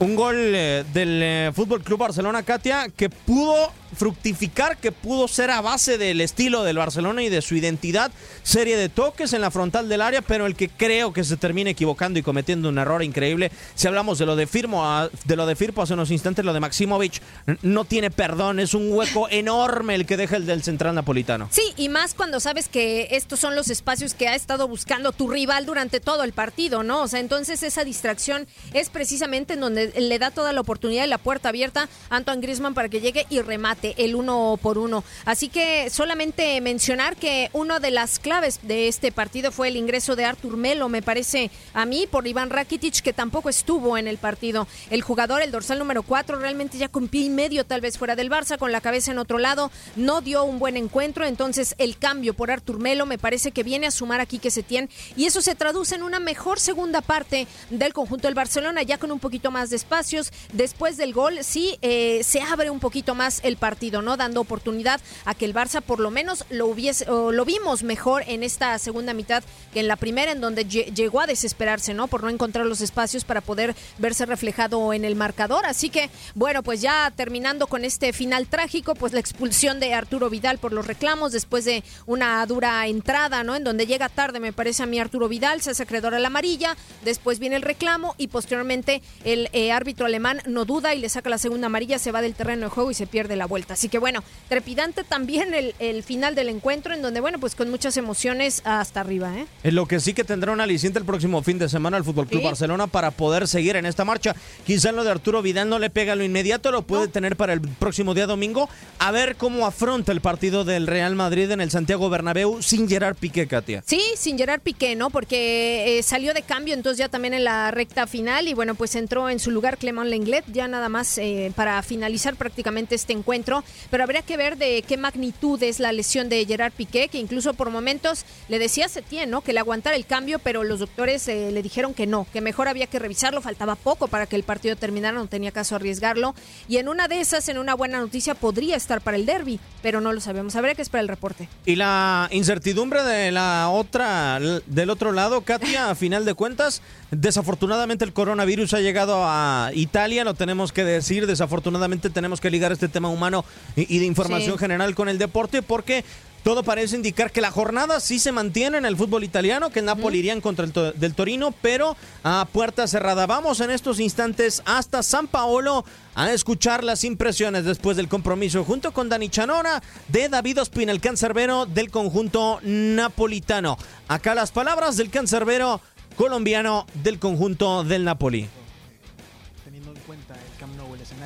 Un 0.00 0.14
gol 0.14 0.36
eh, 0.38 0.84
del 0.92 1.20
eh, 1.22 1.50
Fútbol 1.54 1.82
Club 1.82 1.98
Barcelona, 1.98 2.44
Katia, 2.44 2.88
que 2.96 3.10
pudo 3.10 3.72
fructificar, 3.96 4.76
que 4.76 4.92
pudo 4.92 5.26
ser 5.26 5.50
a 5.50 5.60
base 5.60 5.98
del 5.98 6.20
estilo 6.20 6.62
del 6.62 6.76
Barcelona 6.76 7.22
y 7.22 7.30
de 7.30 7.42
su 7.42 7.56
identidad. 7.56 8.12
Serie 8.44 8.76
de 8.76 8.88
toques 8.90 9.32
en 9.32 9.40
la 9.40 9.50
frontal 9.50 9.88
del 9.88 10.02
área, 10.02 10.22
pero 10.22 10.46
el 10.46 10.54
que 10.54 10.68
creo 10.68 11.12
que 11.12 11.24
se 11.24 11.36
termina 11.36 11.70
equivocando 11.70 12.18
y 12.18 12.22
cometiendo 12.22 12.68
un 12.68 12.78
error 12.78 13.02
increíble. 13.02 13.50
Si 13.74 13.88
hablamos 13.88 14.18
de 14.18 14.26
lo 14.26 14.36
de 14.36 14.46
Firmo, 14.46 14.84
a- 14.86 15.10
de 15.24 15.36
lo 15.36 15.46
de 15.46 15.56
Firpo 15.56 15.82
hace 15.82 15.94
unos 15.94 16.10
instantes, 16.12 16.44
lo 16.44 16.52
de 16.52 16.60
Maximovic 16.60 17.20
no 17.62 17.84
tiene 17.84 18.10
perdón. 18.12 18.60
Es 18.60 18.74
un 18.74 18.92
hueco 18.92 19.26
enorme 19.30 19.96
el 19.96 20.06
que 20.06 20.16
deja 20.16 20.36
el 20.36 20.46
del 20.46 20.62
central 20.62 20.94
napolitano. 20.94 21.48
Sí, 21.50 21.62
y 21.76 21.88
más 21.88 22.14
cuando 22.14 22.38
sabes 22.40 22.68
que 22.68 23.08
estos 23.12 23.40
son 23.40 23.56
los 23.56 23.68
espacios 23.68 24.14
que 24.14 24.28
ha 24.28 24.34
estado 24.36 24.68
buscando 24.68 25.10
tu 25.12 25.28
rival 25.28 25.66
durante 25.66 25.98
todo 25.98 26.22
el 26.22 26.32
partido, 26.34 26.82
¿no? 26.84 27.02
O 27.02 27.08
sea, 27.08 27.18
entonces 27.20 27.62
esa 27.64 27.82
distracción 27.84 28.46
es 28.74 28.90
precisamente 28.90 29.54
en 29.54 29.60
donde 29.60 29.87
le 29.96 30.18
da 30.18 30.30
toda 30.30 30.52
la 30.52 30.60
oportunidad 30.60 31.04
y 31.04 31.08
la 31.08 31.18
puerta 31.18 31.48
abierta 31.48 31.88
a 32.10 32.16
Antoine 32.16 32.42
Griezmann 32.42 32.74
para 32.74 32.88
que 32.88 33.00
llegue 33.00 33.26
y 33.30 33.40
remate 33.40 33.94
el 33.98 34.14
uno 34.14 34.58
por 34.60 34.78
uno. 34.78 35.04
Así 35.24 35.48
que 35.48 35.90
solamente 35.90 36.60
mencionar 36.60 37.16
que 37.16 37.50
una 37.52 37.80
de 37.80 37.90
las 37.90 38.18
claves 38.18 38.60
de 38.62 38.88
este 38.88 39.12
partido 39.12 39.52
fue 39.52 39.68
el 39.68 39.76
ingreso 39.76 40.16
de 40.16 40.24
Artur 40.24 40.56
Melo, 40.56 40.88
me 40.88 41.02
parece 41.02 41.50
a 41.74 41.86
mí, 41.86 42.06
por 42.10 42.26
Iván 42.26 42.50
Rakitic, 42.50 43.00
que 43.00 43.12
tampoco 43.12 43.48
estuvo 43.48 43.98
en 43.98 44.08
el 44.08 44.18
partido. 44.18 44.66
El 44.90 45.02
jugador, 45.02 45.42
el 45.42 45.50
dorsal 45.50 45.78
número 45.78 46.02
4, 46.02 46.38
realmente 46.38 46.78
ya 46.78 46.88
con 46.88 47.08
pie 47.08 47.22
y 47.22 47.30
medio 47.30 47.64
tal 47.64 47.80
vez 47.80 47.98
fuera 47.98 48.16
del 48.16 48.30
Barça, 48.30 48.58
con 48.58 48.72
la 48.72 48.80
cabeza 48.80 49.12
en 49.12 49.18
otro 49.18 49.38
lado, 49.38 49.70
no 49.96 50.20
dio 50.20 50.44
un 50.44 50.58
buen 50.58 50.76
encuentro, 50.76 51.24
entonces 51.24 51.74
el 51.78 51.98
cambio 51.98 52.34
por 52.34 52.50
Artur 52.50 52.78
Melo 52.78 53.06
me 53.06 53.18
parece 53.18 53.52
que 53.52 53.62
viene 53.62 53.86
a 53.86 53.90
sumar 53.90 54.20
aquí 54.20 54.38
que 54.38 54.50
se 54.50 54.62
tiene 54.62 54.88
y 55.16 55.26
eso 55.26 55.40
se 55.40 55.54
traduce 55.54 55.94
en 55.94 56.02
una 56.02 56.20
mejor 56.20 56.60
segunda 56.60 57.00
parte 57.00 57.46
del 57.70 57.92
conjunto 57.92 58.28
del 58.28 58.34
Barcelona, 58.34 58.82
ya 58.82 58.98
con 58.98 59.10
un 59.10 59.18
poquito 59.18 59.50
más 59.50 59.70
de 59.70 59.77
espacios. 59.78 60.32
Después 60.52 60.96
del 60.96 61.12
gol, 61.12 61.38
sí, 61.42 61.78
eh, 61.82 62.20
se 62.24 62.40
abre 62.42 62.70
un 62.70 62.80
poquito 62.80 63.14
más 63.14 63.40
el 63.42 63.56
partido, 63.56 64.02
¿no? 64.02 64.16
Dando 64.16 64.40
oportunidad 64.40 65.00
a 65.24 65.34
que 65.34 65.44
el 65.44 65.54
Barça 65.54 65.80
por 65.80 66.00
lo 66.00 66.10
menos 66.10 66.44
lo 66.50 66.66
hubiese, 66.66 67.06
lo 67.06 67.44
vimos 67.44 67.82
mejor 67.82 68.22
en 68.26 68.42
esta 68.42 68.78
segunda 68.78 69.14
mitad 69.14 69.42
que 69.72 69.80
en 69.80 69.88
la 69.88 69.96
primera, 69.96 70.32
en 70.32 70.40
donde 70.40 70.66
lle- 70.66 70.92
llegó 70.94 71.20
a 71.20 71.26
desesperarse, 71.26 71.94
¿no? 71.94 72.08
Por 72.08 72.22
no 72.22 72.28
encontrar 72.30 72.66
los 72.66 72.80
espacios 72.80 73.24
para 73.24 73.40
poder 73.40 73.74
verse 73.98 74.26
reflejado 74.26 74.92
en 74.92 75.04
el 75.04 75.14
marcador. 75.14 75.64
Así 75.66 75.90
que, 75.90 76.10
bueno, 76.34 76.62
pues 76.62 76.80
ya 76.80 77.12
terminando 77.16 77.66
con 77.66 77.84
este 77.84 78.12
final 78.12 78.46
trágico, 78.46 78.94
pues 78.94 79.12
la 79.12 79.20
expulsión 79.20 79.80
de 79.80 79.94
Arturo 79.94 80.30
Vidal 80.30 80.58
por 80.58 80.72
los 80.72 80.86
reclamos 80.86 81.32
después 81.32 81.64
de 81.64 81.82
una 82.06 82.44
dura 82.46 82.86
entrada, 82.86 83.44
¿no? 83.44 83.54
En 83.54 83.64
donde 83.64 83.86
llega 83.86 84.08
tarde, 84.08 84.40
me 84.40 84.52
parece 84.52 84.82
a 84.82 84.86
mí 84.86 84.98
Arturo 84.98 85.28
Vidal, 85.28 85.60
se 85.62 85.70
hace 85.70 85.84
acreedor 85.84 86.14
a 86.14 86.18
la 86.18 86.28
amarilla, 86.28 86.76
después 87.04 87.38
viene 87.38 87.56
el 87.56 87.62
reclamo 87.62 88.14
y 88.18 88.28
posteriormente 88.28 89.02
el 89.24 89.48
eh, 89.52 89.67
árbitro 89.72 90.06
alemán 90.06 90.40
no 90.46 90.64
duda 90.64 90.94
y 90.94 90.98
le 91.00 91.08
saca 91.08 91.30
la 91.30 91.38
segunda 91.38 91.66
amarilla, 91.66 91.98
se 91.98 92.12
va 92.12 92.22
del 92.22 92.34
terreno 92.34 92.64
de 92.66 92.70
juego 92.70 92.90
y 92.90 92.94
se 92.94 93.06
pierde 93.06 93.36
la 93.36 93.46
vuelta. 93.46 93.74
Así 93.74 93.88
que 93.88 93.98
bueno, 93.98 94.22
trepidante 94.48 95.04
también 95.04 95.54
el, 95.54 95.74
el 95.78 96.02
final 96.02 96.34
del 96.34 96.48
encuentro, 96.48 96.94
en 96.94 97.02
donde, 97.02 97.20
bueno, 97.20 97.38
pues 97.38 97.54
con 97.54 97.70
muchas 97.70 97.96
emociones 97.96 98.62
hasta 98.64 99.00
arriba, 99.00 99.36
¿eh? 99.38 99.46
En 99.64 99.74
lo 99.74 99.86
que 99.86 100.00
sí 100.00 100.14
que 100.14 100.24
tendrá 100.24 100.52
un 100.52 100.60
aliciente 100.60 100.98
el 100.98 101.04
próximo 101.04 101.42
fin 101.42 101.58
de 101.58 101.68
semana 101.68 101.96
al 101.96 102.04
Fútbol 102.04 102.26
Club 102.26 102.40
Sí. 102.40 102.46
Barcelona 102.46 102.86
para 102.86 103.10
poder 103.10 103.48
seguir 103.48 103.76
en 103.76 103.84
esta 103.86 104.04
marcha. 104.04 104.34
Quizá 104.66 104.92
lo 104.92 105.04
de 105.04 105.10
Arturo 105.10 105.42
Vidal 105.42 105.68
no 105.68 105.78
le 105.78 105.90
pega 105.90 106.14
lo 106.14 106.24
inmediato, 106.24 106.70
lo 106.70 106.82
puede 106.82 107.08
tener 107.08 107.36
para 107.36 107.52
el 107.52 107.60
próximo 107.60 108.14
día 108.14 108.26
domingo. 108.26 108.68
A 108.98 109.10
ver 109.10 109.36
cómo 109.36 109.66
afronta 109.66 110.12
el 110.12 110.20
partido 110.20 110.64
del 110.64 110.86
Real 110.86 111.14
Madrid 111.14 111.50
en 111.50 111.60
el 111.60 111.70
Santiago 111.70 112.08
Bernabéu 112.10 112.62
sin 112.62 112.88
Gerard 112.88 113.16
Piqué, 113.16 113.46
Katia. 113.46 113.82
Sí, 113.86 114.00
sin 114.16 114.38
Gerard 114.38 114.60
Piqué, 114.60 114.94
¿no? 114.96 115.10
Porque 115.10 115.98
eh, 115.98 116.02
salió 116.02 116.32
de 116.34 116.42
cambio 116.42 116.74
entonces 116.74 116.98
ya 116.98 117.08
también 117.08 117.34
en 117.34 117.44
la 117.44 117.70
recta 117.70 118.06
final 118.06 118.46
y 118.48 118.54
bueno, 118.54 118.74
pues 118.74 118.94
entró 118.94 119.28
en 119.30 119.38
su 119.40 119.50
lugar 119.50 119.57
Clement 119.60 120.08
Lenglet 120.08 120.44
ya 120.52 120.68
nada 120.68 120.88
más 120.88 121.18
eh, 121.18 121.52
para 121.54 121.82
finalizar 121.82 122.36
prácticamente 122.36 122.94
este 122.94 123.12
encuentro. 123.12 123.64
Pero 123.90 124.04
habría 124.04 124.22
que 124.22 124.36
ver 124.36 124.56
de 124.56 124.82
qué 124.86 124.96
magnitud 124.96 125.62
es 125.62 125.80
la 125.80 125.92
lesión 125.92 126.28
de 126.28 126.44
Gerard 126.46 126.72
Piqué, 126.72 127.08
que 127.08 127.18
incluso 127.18 127.54
por 127.54 127.70
momentos 127.70 128.24
le 128.48 128.58
decía 128.58 128.86
a 128.86 128.88
Setién, 128.88 129.30
¿no? 129.30 129.40
Que 129.40 129.52
le 129.52 129.60
aguantara 129.60 129.96
el 129.96 130.06
cambio, 130.06 130.38
pero 130.38 130.64
los 130.64 130.80
doctores 130.80 131.26
eh, 131.28 131.50
le 131.52 131.62
dijeron 131.62 131.94
que 131.94 132.06
no, 132.06 132.26
que 132.32 132.40
mejor 132.40 132.68
había 132.68 132.86
que 132.86 132.98
revisarlo, 132.98 133.40
faltaba 133.40 133.74
poco 133.74 134.08
para 134.08 134.26
que 134.26 134.36
el 134.36 134.42
partido 134.42 134.76
terminara, 134.76 135.16
no 135.16 135.26
tenía 135.26 135.52
caso 135.52 135.76
arriesgarlo. 135.76 136.34
Y 136.68 136.76
en 136.76 136.88
una 136.88 137.08
de 137.08 137.20
esas, 137.20 137.48
en 137.48 137.58
una 137.58 137.74
buena 137.74 137.98
noticia, 137.98 138.34
podría 138.34 138.76
estar 138.76 139.00
para 139.00 139.16
el 139.16 139.26
derby, 139.26 139.58
pero 139.82 140.00
no 140.00 140.12
lo 140.12 140.20
sabemos. 140.20 140.54
Habría 140.56 140.74
que 140.74 140.82
esperar 140.82 141.02
el 141.02 141.08
reporte. 141.08 141.48
Y 141.66 141.76
la 141.76 142.28
incertidumbre 142.30 143.02
de 143.02 143.32
la 143.32 143.68
otra, 143.70 144.38
del 144.38 144.90
otro 144.90 145.12
lado, 145.12 145.42
Katia, 145.42 145.90
a 145.90 145.94
final 145.94 146.24
de 146.24 146.34
cuentas, 146.34 146.82
desafortunadamente 147.10 148.04
el 148.04 148.12
coronavirus 148.12 148.74
ha 148.74 148.80
llegado 148.80 149.24
a 149.24 149.47
Italia, 149.74 150.24
lo 150.24 150.34
tenemos 150.34 150.72
que 150.72 150.84
decir, 150.84 151.26
desafortunadamente 151.26 152.10
tenemos 152.10 152.40
que 152.40 152.50
ligar 152.50 152.72
este 152.72 152.88
tema 152.88 153.08
humano 153.08 153.44
y, 153.76 153.94
y 153.94 153.98
de 153.98 154.06
información 154.06 154.52
Sí. 154.54 154.58
general 154.58 154.94
con 154.94 155.08
el 155.08 155.18
deporte 155.18 155.62
porque 155.62 156.04
todo 156.44 156.62
parece 156.62 156.94
indicar 156.96 157.30
que 157.32 157.40
la 157.40 157.50
jornada 157.50 157.98
sí 158.00 158.18
se 158.18 158.30
mantiene 158.32 158.78
en 158.78 158.86
el 158.86 158.96
fútbol 158.96 159.24
italiano, 159.24 159.70
que 159.70 159.80
el 159.80 159.84
Napoli 159.84 160.18
iría 160.20 160.32
en 160.32 160.40
contra 160.40 160.64
el 160.64 160.72
to- 160.72 160.92
del 160.92 161.14
Torino, 161.14 161.52
pero 161.60 161.96
a 162.22 162.46
puerta 162.52 162.86
cerrada. 162.86 163.26
Vamos 163.26 163.60
en 163.60 163.70
estos 163.70 163.98
instantes 164.00 164.62
hasta 164.64 165.02
San 165.02 165.26
Paolo 165.26 165.84
a 166.14 166.30
escuchar 166.32 166.84
las 166.84 167.02
impresiones 167.04 167.64
después 167.64 167.96
del 167.96 168.08
compromiso 168.08 168.64
junto 168.64 168.92
con 168.92 169.08
Dani 169.08 169.28
Chanona 169.28 169.82
de 170.08 170.28
David 170.28 170.62
Ospina, 170.62 170.92
el 170.92 171.00
cancerbero 171.00 171.66
del 171.66 171.90
conjunto 171.90 172.60
napolitano. 172.62 173.76
Acá 174.06 174.34
las 174.34 174.50
palabras 174.52 174.96
del 174.96 175.10
cancerbero 175.10 175.80
colombiano 176.16 176.86
del 177.02 177.18
conjunto 177.18 177.84
del 177.84 178.04
Napoli. 178.04 178.48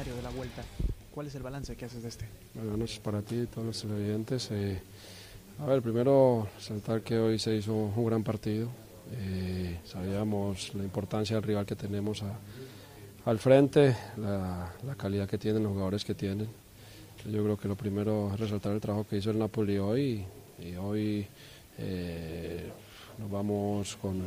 Escenario 0.02 0.16
de 0.16 0.23
la 0.23 0.30
vuelta, 0.37 0.62
¿cuál 1.14 1.26
es 1.28 1.35
el 1.37 1.42
balance 1.42 1.76
que 1.76 1.85
haces 1.85 2.02
de 2.02 2.09
este? 2.09 2.26
Buenas 2.54 2.76
noches 2.78 2.99
para 2.99 3.23
ti 3.23 3.37
y 3.37 3.47
todos 3.47 3.66
los 3.66 3.80
televidentes. 3.82 4.49
Eh, 4.50 4.80
a 5.61 5.66
ver, 5.66 5.80
primero 5.82 6.49
saltar 6.59 7.02
que 7.02 7.16
hoy 7.18 7.38
se 7.38 7.54
hizo 7.54 7.73
un 7.75 8.04
gran 8.06 8.25
partido. 8.25 8.68
Eh, 9.12 9.78
sabíamos 9.85 10.75
la 10.75 10.82
importancia 10.85 11.37
del 11.37 11.44
rival 11.44 11.66
que 11.66 11.76
tenemos 11.76 12.23
a- 12.23 12.37
al 13.30 13.38
frente, 13.38 13.94
la, 14.16 14.73
la 14.85 14.94
calidad 14.97 15.28
que 15.28 15.38
tienen, 15.38 15.62
los 15.62 15.73
jugadores 15.73 16.04
que 16.04 16.14
tienen. 16.14 16.49
Yo 17.30 17.44
creo 17.44 17.56
que 17.56 17.68
lo 17.68 17.76
primero 17.76 18.32
es 18.35 18.40
resaltar 18.40 18.73
el 18.73 18.80
trabajo 18.80 19.06
que 19.09 19.18
hizo 19.18 19.30
el 19.30 19.38
Napoli 19.38 19.78
hoy 19.78 20.25
y 20.59 20.75
hoy 20.75 21.26
eh, 21.78 22.68
nos 23.18 23.30
vamos 23.30 23.94
con, 24.02 24.23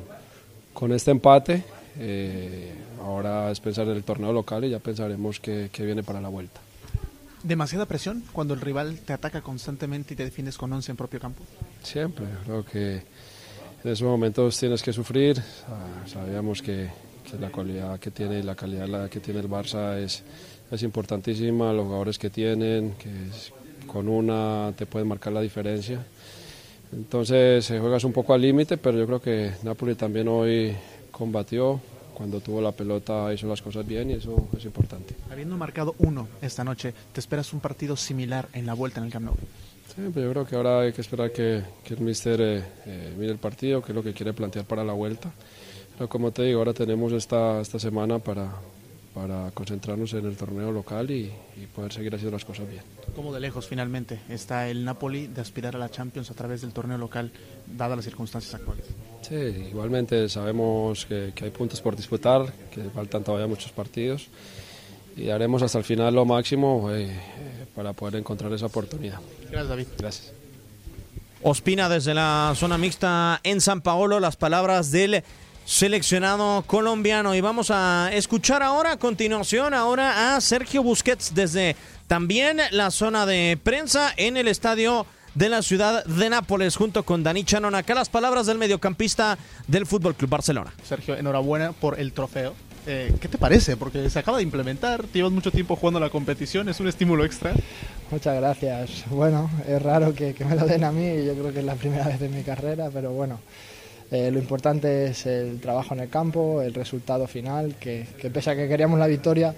con 0.75 0.91
este 0.93 1.09
empate. 1.09 1.63
Eh, 1.97 2.71
ahora 3.01 3.49
es 3.49 3.59
pensar 3.59 3.87
en 3.87 3.95
el 3.95 4.03
torneo 4.03 4.31
local 4.31 4.63
y 4.65 4.69
ya 4.69 4.79
pensaremos 4.79 5.39
qué 5.39 5.69
qué 5.71 5.83
viene 5.83 6.03
para 6.03 6.21
la 6.21 6.29
vuelta. 6.29 6.61
¿Demasiada 7.41 7.85
presión 7.85 8.23
cuando 8.31 8.53
el 8.53 8.61
rival 8.61 8.99
te 9.05 9.13
ataca 9.13 9.41
constantemente 9.41 10.13
y 10.13 10.17
te 10.17 10.23
defiendes 10.25 10.57
con 10.57 10.71
11 10.73 10.91
en 10.91 10.97
propio 10.97 11.19
campo? 11.19 11.43
Siempre, 11.83 12.25
creo 12.43 12.65
que 12.65 12.95
en 13.83 13.91
esos 13.91 14.01
momentos 14.07 14.59
tienes 14.59 14.81
que 14.83 14.91
sufrir. 14.93 15.39
Ah, 15.67 16.07
Sabíamos 16.07 16.61
que, 16.61 16.89
que 17.29 17.37
la 17.37 17.49
cualidad 17.51 17.99
que 17.99 18.09
tiene 18.11 18.39
y 18.39 18.43
la 18.43 18.55
calidad 18.55 18.87
la 18.87 19.09
que 19.09 19.19
tiene 19.19 19.39
el 19.41 19.49
Barça 19.49 19.97
es, 19.99 20.23
es 20.71 20.83
importantísima, 20.83 21.71
los 21.71 21.85
jugadores 21.85 22.17
que 22.17 22.29
tienen, 22.31 22.93
que 22.93 23.09
es- 23.29 23.51
con 23.85 24.09
una 24.09 24.73
te 24.75 24.87
pueden 24.87 25.07
marcar 25.07 25.31
la 25.31 25.41
diferencia. 25.41 26.03
Entonces 26.93 27.69
eh, 27.71 27.79
juegas 27.79 28.03
un 28.03 28.13
poco 28.13 28.33
al 28.33 28.41
límite, 28.41 28.77
pero 28.77 28.97
yo 28.97 29.05
creo 29.05 29.21
que 29.21 29.51
Napoli 29.63 29.95
también 29.95 30.27
hoy 30.27 30.75
combatió, 31.11 31.79
cuando 32.15 32.39
tuvo 32.39 32.61
la 32.61 32.71
pelota 32.71 33.31
hizo 33.33 33.47
las 33.47 33.61
cosas 33.61 33.85
bien 33.85 34.09
y 34.09 34.13
eso 34.13 34.47
es 34.57 34.65
importante. 34.65 35.13
Habiendo 35.29 35.57
marcado 35.57 35.93
uno 35.99 36.27
esta 36.41 36.63
noche, 36.63 36.93
¿te 37.13 37.19
esperas 37.19 37.53
un 37.53 37.59
partido 37.59 37.95
similar 37.95 38.47
en 38.53 38.65
la 38.65 38.73
vuelta 38.73 38.99
en 38.99 39.07
el 39.07 39.11
Camp 39.11 39.25
Nou? 39.25 39.35
Sí, 39.35 40.01
pero 40.13 40.25
yo 40.25 40.31
creo 40.31 40.45
que 40.47 40.55
ahora 40.55 40.81
hay 40.81 40.93
que 40.93 41.01
esperar 41.01 41.31
que, 41.31 41.61
que 41.83 41.93
el 41.93 41.99
míster 42.01 42.41
eh, 42.41 42.63
eh, 42.85 43.13
mire 43.17 43.31
el 43.31 43.37
partido, 43.37 43.81
qué 43.81 43.91
es 43.91 43.95
lo 43.95 44.03
que 44.03 44.13
quiere 44.13 44.33
plantear 44.33 44.65
para 44.65 44.83
la 44.83 44.93
vuelta. 44.93 45.31
Pero 45.97 46.09
como 46.09 46.31
te 46.31 46.43
digo, 46.43 46.59
ahora 46.59 46.73
tenemos 46.73 47.13
esta, 47.13 47.61
esta 47.61 47.79
semana 47.79 48.19
para, 48.19 48.51
para 49.15 49.49
concentrarnos 49.51 50.13
en 50.13 50.25
el 50.25 50.35
torneo 50.35 50.73
local 50.73 51.09
y, 51.09 51.31
y 51.55 51.65
poder 51.73 51.93
seguir 51.93 52.13
haciendo 52.13 52.35
las 52.35 52.43
cosas 52.43 52.69
bien. 52.69 52.83
¿Cómo 53.15 53.33
de 53.33 53.39
lejos 53.39 53.65
finalmente 53.65 54.19
está 54.27 54.69
el 54.69 54.83
Napoli 54.83 55.27
de 55.27 55.39
aspirar 55.39 55.75
a 55.77 55.79
la 55.79 55.89
Champions 55.89 56.29
a 56.29 56.33
través 56.33 56.61
del 56.61 56.73
torneo 56.73 56.97
local, 56.97 57.31
dadas 57.65 57.95
las 57.95 58.05
circunstancias 58.05 58.53
actuales? 58.53 58.85
Sí, 59.21 59.35
igualmente 59.35 60.27
sabemos 60.27 61.05
que, 61.05 61.31
que 61.33 61.45
hay 61.45 61.51
puntos 61.51 61.79
por 61.79 61.95
disputar, 61.95 62.51
que 62.69 62.83
faltan 62.93 63.23
todavía 63.23 63.47
muchos 63.47 63.71
partidos 63.71 64.27
y 65.15 65.29
haremos 65.29 65.61
hasta 65.61 65.77
el 65.77 65.85
final 65.85 66.13
lo 66.13 66.25
máximo 66.25 66.91
eh, 66.91 67.05
eh, 67.05 67.65
para 67.73 67.93
poder 67.93 68.15
encontrar 68.15 68.51
esa 68.51 68.65
oportunidad. 68.65 69.19
Gracias, 69.43 69.69
David. 69.69 69.87
Gracias. 69.97 70.33
Ospina 71.41 71.87
desde 71.87 72.13
la 72.13 72.53
zona 72.55 72.77
mixta 72.77 73.39
en 73.43 73.61
San 73.61 73.81
Paolo 73.81 74.19
las 74.19 74.35
palabras 74.35 74.91
del 74.91 75.23
seleccionado 75.65 76.63
colombiano 76.67 77.33
y 77.33 77.41
vamos 77.41 77.71
a 77.71 78.09
escuchar 78.13 78.61
ahora 78.61 78.93
a 78.93 78.97
continuación 78.97 79.73
ahora 79.73 80.35
a 80.35 80.41
Sergio 80.41 80.83
Busquets 80.83 81.33
desde 81.33 81.75
también 82.07 82.59
la 82.69 82.91
zona 82.91 83.25
de 83.25 83.57
prensa 83.61 84.13
en 84.15 84.37
el 84.37 84.47
estadio 84.47 85.07
de 85.33 85.49
la 85.49 85.63
ciudad 85.63 86.05
de 86.05 86.29
Nápoles 86.29 86.75
junto 86.75 87.03
con 87.03 87.23
Dani 87.23 87.43
Chanon. 87.43 87.73
Acá 87.73 87.95
las 87.95 88.09
palabras 88.09 88.45
del 88.45 88.59
mediocampista 88.59 89.37
del 89.67 89.87
Fútbol 89.87 90.15
Club 90.15 90.29
Barcelona. 90.29 90.71
Sergio, 90.83 91.17
enhorabuena 91.17 91.73
por 91.73 91.99
el 91.99 92.13
trofeo. 92.13 92.53
Eh, 92.87 93.13
¿Qué 93.19 93.27
te 93.27 93.39
parece? 93.39 93.75
Porque 93.75 94.07
se 94.11 94.19
acaba 94.19 94.37
de 94.37 94.43
implementar, 94.43 95.05
llevas 95.11 95.31
mucho 95.31 95.51
tiempo 95.51 95.75
jugando 95.75 95.99
la 95.99 96.11
competición, 96.11 96.69
es 96.69 96.79
un 96.79 96.87
estímulo 96.87 97.25
extra. 97.25 97.53
Muchas 98.11 98.35
gracias. 98.35 99.03
Bueno, 99.09 99.49
es 99.67 99.81
raro 99.81 100.13
que, 100.13 100.35
que 100.35 100.45
me 100.45 100.55
lo 100.55 100.65
den 100.67 100.83
a 100.83 100.91
mí, 100.91 101.25
yo 101.25 101.33
creo 101.33 101.51
que 101.51 101.59
es 101.59 101.65
la 101.65 101.73
primera 101.73 102.07
vez 102.07 102.21
en 102.21 102.35
mi 102.35 102.43
carrera, 102.43 102.91
pero 102.93 103.11
bueno, 103.11 103.39
eh, 104.15 104.31
lo 104.31 104.39
importante 104.39 105.07
es 105.07 105.25
el 105.25 105.59
trabajo 105.59 105.93
en 105.93 105.99
el 105.99 106.09
campo, 106.09 106.61
el 106.61 106.73
resultado 106.73 107.27
final, 107.27 107.75
que, 107.77 108.05
pese 108.33 108.51
a 108.51 108.55
que 108.55 108.67
queríamos 108.67 108.97
la 108.97 109.07
victoria, 109.07 109.53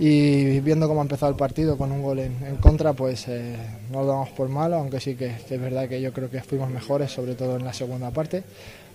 y 0.00 0.58
viendo 0.60 0.88
cómo 0.88 1.00
ha 1.00 1.04
empezado 1.04 1.30
el 1.30 1.38
partido 1.38 1.78
con 1.78 1.92
un 1.92 2.02
gol 2.02 2.18
en, 2.18 2.56
contra, 2.56 2.94
pues 2.94 3.28
eh, 3.28 3.54
no 3.92 4.00
lo 4.00 4.08
damos 4.08 4.30
por 4.30 4.48
malo, 4.48 4.76
aunque 4.76 4.98
sí 4.98 5.14
que, 5.14 5.36
es 5.48 5.60
verdad 5.60 5.88
que 5.88 6.00
yo 6.00 6.12
creo 6.12 6.28
que 6.28 6.40
fuimos 6.42 6.68
mejores, 6.68 7.12
sobre 7.12 7.36
todo 7.36 7.56
en 7.56 7.64
la 7.64 7.72
segunda 7.72 8.10
parte. 8.10 8.42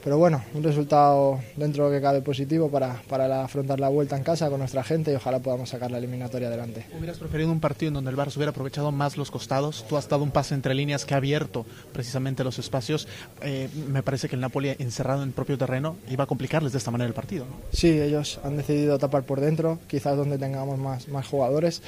Pero 0.03 0.17
bueno, 0.17 0.43
un 0.53 0.63
resultado 0.63 1.39
dentro 1.55 1.85
de 1.85 1.91
lo 1.91 1.95
que 1.97 2.01
cabe 2.01 2.21
positivo 2.21 2.69
para, 2.69 3.01
para 3.07 3.43
afrontar 3.43 3.79
la 3.79 3.89
vuelta 3.89 4.17
en 4.17 4.23
casa 4.23 4.49
con 4.49 4.59
nuestra 4.59 4.83
gente 4.83 5.11
y 5.11 5.15
ojalá 5.15 5.39
podamos 5.39 5.69
sacar 5.69 5.91
la 5.91 5.99
eliminatoria 5.99 6.47
adelante. 6.47 6.85
¿Hubieras 6.97 7.19
preferido 7.19 7.51
un 7.51 7.59
partido 7.59 7.89
en 7.89 7.93
donde 7.95 8.11
el 8.11 8.17
Barça 8.17 8.35
hubiera 8.37 8.51
aprovechado 8.51 8.91
más 8.91 9.17
los 9.17 9.29
costados? 9.29 9.85
Tú 9.87 9.97
has 9.97 10.09
dado 10.09 10.23
un 10.23 10.31
pase 10.31 10.55
entre 10.55 10.73
líneas 10.73 11.05
que 11.05 11.13
ha 11.13 11.17
abierto 11.17 11.65
precisamente 11.93 12.43
los 12.43 12.57
espacios. 12.57 13.07
Eh, 13.41 13.69
me 13.89 14.01
parece 14.01 14.27
que 14.27 14.35
el 14.35 14.41
Napoli, 14.41 14.75
encerrado 14.79 15.21
en 15.21 15.29
el 15.29 15.33
propio 15.33 15.57
terreno, 15.57 15.97
iba 16.09 16.23
a 16.23 16.27
complicarles 16.27 16.71
de 16.71 16.79
esta 16.79 16.91
manera 16.91 17.07
el 17.07 17.13
partido. 17.13 17.45
¿no? 17.45 17.55
Sí, 17.71 17.89
ellos 17.89 18.39
han 18.43 18.57
decidido 18.57 18.97
tapar 18.97 19.23
por 19.23 19.39
dentro, 19.39 19.79
quizás 19.87 20.17
donde 20.17 20.37
tengamos 20.37 20.79
más, 20.79 21.07
más 21.07 21.27
jugadores. 21.27 21.81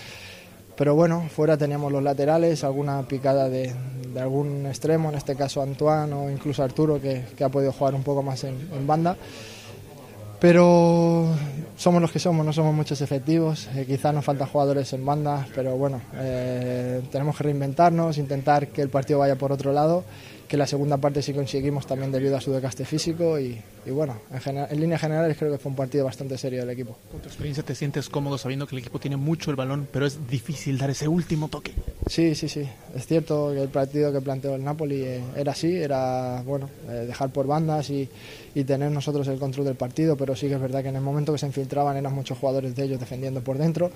Pero 0.76 0.96
bueno, 0.96 1.28
fuera 1.30 1.58
teníamos 1.58 1.92
los 1.92 2.02
laterales, 2.02 2.64
alguna 2.64 3.02
picada 3.04 3.48
de, 3.48 3.74
algún 4.20 4.66
extremo, 4.66 5.10
en 5.10 5.16
este 5.16 5.36
caso 5.36 5.62
Antoine 5.62 6.14
o 6.14 6.30
incluso 6.30 6.64
Arturo, 6.64 7.00
que, 7.00 7.24
ha 7.44 7.50
podido 7.50 7.72
jugar 7.72 7.94
un 7.94 8.04
poco 8.04 8.24
más 8.24 8.44
en, 8.44 8.56
en, 8.74 8.88
banda. 8.88 9.16
Pero 10.40 11.28
somos 11.78 12.02
los 12.02 12.12
que 12.12 12.20
somos, 12.20 12.46
no 12.46 12.52
somos 12.52 12.74
muchos 12.74 13.02
efectivos, 13.02 13.70
eh, 13.76 13.86
quizás 13.86 14.14
nos 14.14 14.26
faltan 14.26 14.48
jugadores 14.48 14.92
en 14.94 15.06
banda, 15.06 15.48
pero 15.56 15.78
bueno, 15.78 16.02
eh, 16.16 17.02
tenemos 17.12 17.38
que 17.38 17.44
reinventarnos, 17.44 18.18
intentar 18.18 18.68
que 18.68 18.82
el 18.82 18.90
partido 18.90 19.20
vaya 19.20 19.36
por 19.36 19.52
otro 19.52 19.72
lado 19.72 20.04
que 20.54 20.58
la 20.58 20.68
segunda 20.68 20.98
parte 20.98 21.24
sí 21.24 21.34
conseguimos 21.34 21.88
también 21.88 22.12
debido 22.12 22.38
a 22.38 22.40
su 22.40 22.52
desgaste 22.52 22.86
físico 22.86 23.40
y, 23.40 23.60
y 23.88 23.90
bueno, 23.90 24.18
en, 24.32 24.40
general, 24.40 24.68
en 24.70 24.80
líneas 24.80 25.02
generales 25.02 25.36
creo 25.36 25.52
que 25.52 25.58
fue 25.58 25.72
un 25.72 25.76
partido 25.76 26.06
bastante 26.06 26.38
serio 26.38 26.60
del 26.60 26.70
equipo. 26.70 26.96
¿Con 27.12 27.22
tu 27.22 27.28
experiencia 27.28 27.64
te 27.64 27.74
sientes 27.74 28.08
cómodo 28.08 28.38
sabiendo 28.38 28.68
que 28.68 28.76
el 28.76 28.82
equipo 28.82 29.00
tiene 29.00 29.18
mucho 29.18 29.50
el 29.50 29.56
balón, 29.56 29.88
pero 29.92 30.06
es 30.06 30.28
difícil 30.28 30.78
dar 30.78 30.92
ese 30.92 31.08
último 31.08 31.48
toque? 31.48 31.72
Sí, 32.06 32.36
sí, 32.36 32.48
sí. 32.48 32.70
Es 32.96 33.08
cierto 33.08 33.52
que 33.52 33.64
el 33.64 33.70
partido 33.70 34.14
que 34.14 34.22
planteó 34.22 34.54
el 34.54 34.64
Napoli 34.64 35.02
eh, 35.02 35.24
era 35.36 35.54
así, 35.54 35.76
era 35.76 36.44
bueno 36.46 36.70
eh, 36.88 37.06
dejar 37.08 37.32
por 37.32 37.48
bandas 37.48 37.90
y, 37.90 38.08
y, 38.54 38.64
tener 38.64 38.92
nosotros 38.92 39.28
el 39.30 39.40
control 39.40 39.66
del 39.66 39.76
partido, 39.76 40.16
pero 40.16 40.36
sí 40.36 40.48
que 40.48 40.54
es 40.54 40.62
verdad 40.62 40.84
que 40.84 40.90
en 40.90 40.98
el 40.98 41.02
momento 41.02 41.34
que 41.34 41.40
se 41.40 41.48
infiltraban 41.48 41.98
eran 41.98 42.14
muchos 42.14 42.38
jugadores 42.38 42.76
de 42.76 42.84
ellos 42.84 43.00
defendiendo 43.00 43.42
por 43.42 43.58
dentro. 43.58 43.90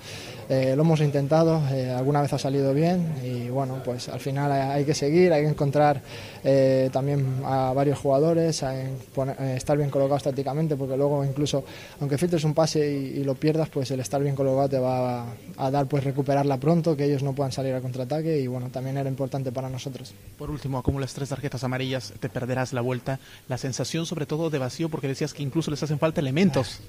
Eh, 0.48 0.74
lo 0.74 0.82
hemos 0.82 1.00
intentado, 1.00 1.62
alguna 1.96 2.20
vez 2.20 2.32
ha 2.32 2.38
salido 2.38 2.74
bien 2.74 3.14
y 3.22 3.48
bueno, 3.48 3.80
pues 3.84 4.08
al 4.08 4.18
final 4.18 4.50
hay, 4.50 4.60
hay 4.60 4.84
que 4.84 4.94
seguir, 4.94 5.32
hay 5.32 5.42
que 5.42 5.50
encontrar 5.50 6.02
eh, 6.50 6.88
también 6.90 7.42
a 7.44 7.74
varios 7.74 7.98
jugadores, 7.98 8.62
a 8.62 8.74
poner, 9.14 9.38
a 9.38 9.52
estar 9.54 9.76
bien 9.76 9.90
colocado 9.90 10.16
estáticamente, 10.16 10.76
porque 10.76 10.96
luego 10.96 11.22
incluso, 11.22 11.62
aunque 12.00 12.16
filtres 12.16 12.42
un 12.44 12.54
pase 12.54 12.90
y, 12.90 13.20
y, 13.20 13.24
lo 13.24 13.34
pierdas, 13.34 13.68
pues 13.68 13.90
el 13.90 14.00
estar 14.00 14.22
bien 14.22 14.34
colocado 14.34 14.66
te 14.66 14.78
va 14.78 15.24
a, 15.24 15.26
a, 15.58 15.70
dar 15.70 15.86
pues 15.86 16.04
recuperarla 16.04 16.56
pronto, 16.56 16.96
que 16.96 17.04
ellos 17.04 17.22
no 17.22 17.34
puedan 17.34 17.52
salir 17.52 17.74
al 17.74 17.82
contraataque 17.82 18.40
y 18.40 18.46
bueno, 18.46 18.70
también 18.70 18.96
era 18.96 19.10
importante 19.10 19.52
para 19.52 19.68
nosotros. 19.68 20.14
Por 20.38 20.50
último, 20.50 20.78
acumulas 20.78 21.12
tres 21.12 21.28
tarjetas 21.28 21.64
amarillas, 21.64 22.14
te 22.18 22.30
perderás 22.30 22.72
la 22.72 22.80
vuelta, 22.80 23.20
la 23.46 23.58
sensación 23.58 24.06
sobre 24.06 24.24
todo 24.24 24.48
de 24.48 24.58
vacío, 24.58 24.88
porque 24.88 25.06
decías 25.06 25.34
que 25.34 25.42
incluso 25.42 25.70
les 25.70 25.82
hacen 25.82 25.98
falta 25.98 26.22
elementos. 26.22 26.80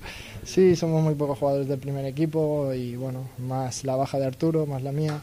Sí, 0.45 0.77
somos 0.77 1.03
muy 1.03 1.15
pocos 1.15 1.37
jugadores 1.37 1.67
del 1.67 1.79
primer 1.79 2.05
equipo 2.05 2.73
y 2.73 2.95
bueno, 2.95 3.27
más 3.39 3.83
la 3.83 3.97
baja 3.97 4.19
de 4.19 4.25
Arturo, 4.25 4.65
más 4.65 4.83
la 4.83 4.93
mía. 4.93 5.19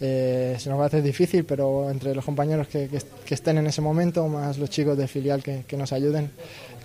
Eh, 0.00 0.56
se 0.58 0.68
nos 0.68 0.78
va 0.78 0.84
a 0.84 0.86
hacer 0.86 1.02
difícil, 1.02 1.44
pero 1.44 1.90
entre 1.90 2.14
los 2.14 2.24
compañeros 2.24 2.68
que, 2.68 2.88
que, 2.88 2.98
que, 3.24 3.34
estén 3.34 3.58
en 3.58 3.66
ese 3.66 3.80
momento, 3.80 4.26
más 4.28 4.58
los 4.58 4.70
chicos 4.70 4.96
de 4.98 5.06
filial 5.06 5.42
que, 5.42 5.64
que 5.66 5.76
nos 5.76 5.92
ayuden 5.92 6.30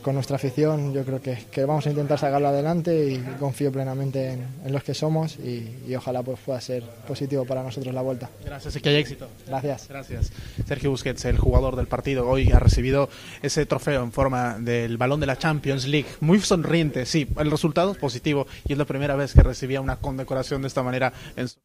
con 0.02 0.16
nuestra 0.16 0.38
afición, 0.38 0.94
yo 0.94 1.04
creo 1.04 1.22
que, 1.22 1.38
que, 1.52 1.66
vamos 1.66 1.86
a 1.86 1.90
intentar 1.90 2.18
sacarlo 2.18 2.48
adelante 2.48 3.12
y 3.12 3.18
confío 3.38 3.72
plenamente 3.72 4.32
en, 4.32 4.46
en 4.66 4.72
los 4.72 4.84
que 4.84 4.94
somos 4.94 5.38
y, 5.38 5.78
y, 5.88 5.96
ojalá 5.96 6.24
pues, 6.24 6.40
pueda 6.40 6.62
ser 6.62 6.84
positivo 7.08 7.46
para 7.46 7.64
nosotros 7.64 7.94
la 7.94 8.02
vuelta. 8.02 8.30
Gracias 8.44 8.76
y 8.76 8.82
que 8.82 8.90
haya 8.90 9.00
éxito. 9.00 9.28
Gracias. 9.48 9.88
Gracias. 9.90 10.32
Sergio 10.66 10.92
Busquets, 10.92 11.26
el 11.26 11.38
jugador 11.38 11.76
del 11.76 11.88
partido, 11.88 12.28
hoy 12.28 12.52
ha 12.52 12.60
recibido 12.60 13.10
ese 13.42 13.66
trofeo 13.66 14.04
en 14.04 14.12
forma 14.12 14.58
del 14.60 14.98
balón 14.98 15.20
de 15.20 15.26
la 15.26 15.38
Champions 15.38 15.86
League. 15.86 16.08
Muy 16.22 16.40
sonriente, 16.40 17.06
sí, 17.06 17.28
el 17.38 17.52
resultado 17.52 17.92
es 17.92 17.98
positivo 17.98 18.48
y 18.66 18.74
es 18.74 18.78
la 18.78 18.86
primera 18.86 19.16
vez 19.16 19.34
que 19.34 19.44
recibía 19.44 19.82
una 19.82 19.98
condecoración 19.98 20.62
de 20.62 20.68
esta 20.70 20.84
manera 20.84 21.12
en 21.36 21.50
su... 21.50 21.58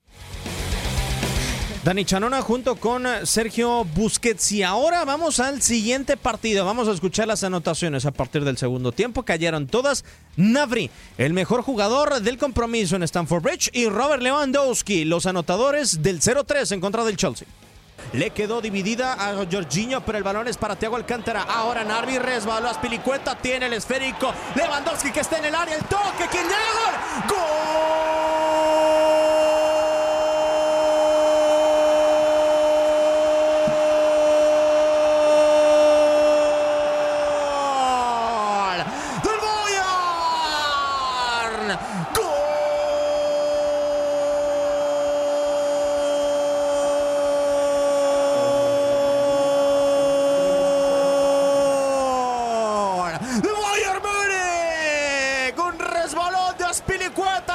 Dani 1.84 2.06
Chanona 2.06 2.40
junto 2.40 2.76
con 2.76 3.06
Sergio 3.24 3.84
Busquets. 3.84 4.52
Y 4.52 4.62
ahora 4.62 5.04
vamos 5.04 5.38
al 5.38 5.60
siguiente 5.60 6.16
partido. 6.16 6.64
Vamos 6.64 6.88
a 6.88 6.92
escuchar 6.92 7.28
las 7.28 7.44
anotaciones 7.44 8.06
a 8.06 8.10
partir 8.10 8.42
del 8.42 8.56
segundo 8.56 8.90
tiempo. 8.90 9.22
Cayeron 9.22 9.66
todas. 9.66 10.02
Navri, 10.36 10.90
el 11.18 11.34
mejor 11.34 11.60
jugador 11.60 12.22
del 12.22 12.38
compromiso 12.38 12.96
en 12.96 13.02
Stamford 13.02 13.42
Bridge. 13.42 13.70
Y 13.74 13.90
Robert 13.90 14.22
Lewandowski, 14.22 15.04
los 15.04 15.26
anotadores 15.26 16.02
del 16.02 16.22
0-3 16.22 16.72
en 16.72 16.80
contra 16.80 17.04
del 17.04 17.18
Chelsea. 17.18 17.46
Le 18.14 18.30
quedó 18.30 18.62
dividida 18.62 19.12
a 19.12 19.34
Jorginho, 19.44 20.02
pero 20.06 20.16
el 20.16 20.24
balón 20.24 20.48
es 20.48 20.56
para 20.56 20.76
Thiago 20.76 20.96
Alcántara. 20.96 21.42
Ahora 21.42 21.84
Narvi 21.84 22.16
resbaló 22.16 22.70
a 22.70 22.74
Spilicueta, 22.74 23.36
tiene 23.36 23.66
el 23.66 23.74
esférico. 23.74 24.32
Lewandowski 24.54 25.12
que 25.12 25.20
está 25.20 25.36
en 25.36 25.44
el 25.44 25.54
área, 25.54 25.76
el 25.76 25.84
toque, 25.84 26.28
¿quién 26.30 26.44
llega? 26.44 27.26
¡Gol! 27.28 28.33
quarta 57.14 57.53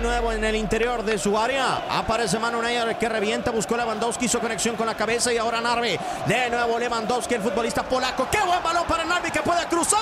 Nuevo 0.00 0.32
en 0.32 0.44
el 0.44 0.54
interior 0.54 1.02
de 1.02 1.18
su 1.18 1.36
área. 1.36 1.82
Aparece 1.90 2.38
Manu 2.38 2.62
Neuer 2.62 2.96
que 2.96 3.08
revienta. 3.08 3.50
Buscó 3.50 3.76
Lewandowski. 3.76 4.26
Hizo 4.26 4.38
conexión 4.40 4.76
con 4.76 4.86
la 4.86 4.94
cabeza. 4.94 5.32
Y 5.32 5.38
ahora 5.38 5.60
Narvi. 5.60 5.98
De 6.26 6.50
nuevo 6.50 6.78
Lewandowski, 6.78 7.34
el 7.34 7.42
futbolista 7.42 7.82
polaco. 7.82 8.28
¡Qué 8.30 8.40
buen 8.40 8.62
balón 8.62 8.86
para 8.86 9.04
Narvi 9.04 9.30
que 9.30 9.42
puede 9.42 9.66
cruzar! 9.66 9.98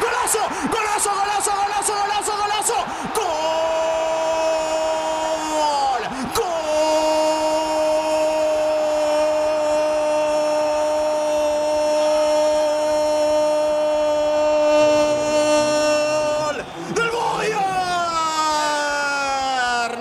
¡Golazo! 0.00 0.40
¡Golazo! 0.70 1.10
¡Golazo! 1.10 1.52
¡Golazo! 1.52 1.94
¡Golazo! 1.94 2.32
¡Golazo! 2.36 2.74
¡Gol! 3.14 3.26
¡Gol! 16.46 16.56
¡Del 16.94 17.10
Bayern! 17.10 17.66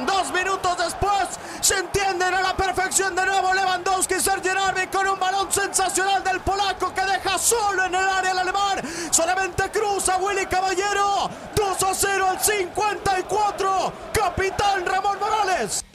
Dos 0.06 0.32
minutos 0.32 0.78
después 0.78 1.28
se 1.62 1.78
entienden 1.78 2.34
a 2.34 2.42
la 2.42 2.56
perfección 2.56 3.16
de 3.16 3.26
nuevo 3.26 3.54
Lewandowski 3.54 4.16
y 4.16 4.20
Sergio 4.20 4.54
Narvi 4.54 4.88
con 4.88 5.08
un 5.08 5.18
balón 5.20 5.52
sensacional 5.52 6.24
del 6.24 6.40
polaco 6.42 6.94
que 6.94 7.02
deja 7.02 7.38
su 7.38 7.56
en 7.86 7.96
el 7.96 7.96
área 7.96 8.32
el 8.32 8.40
alemán. 8.40 8.82
Solamente 9.12 9.70
cruza 9.72 10.15
Willy 10.26 10.46
Caballero. 10.48 11.30
2 11.56 11.84
a 11.84 11.94
0 11.94 12.26
al 12.30 12.40
54. 12.40 13.94
Capitán 14.14 14.86
Ramón 14.86 15.18
Morales. 15.20 15.86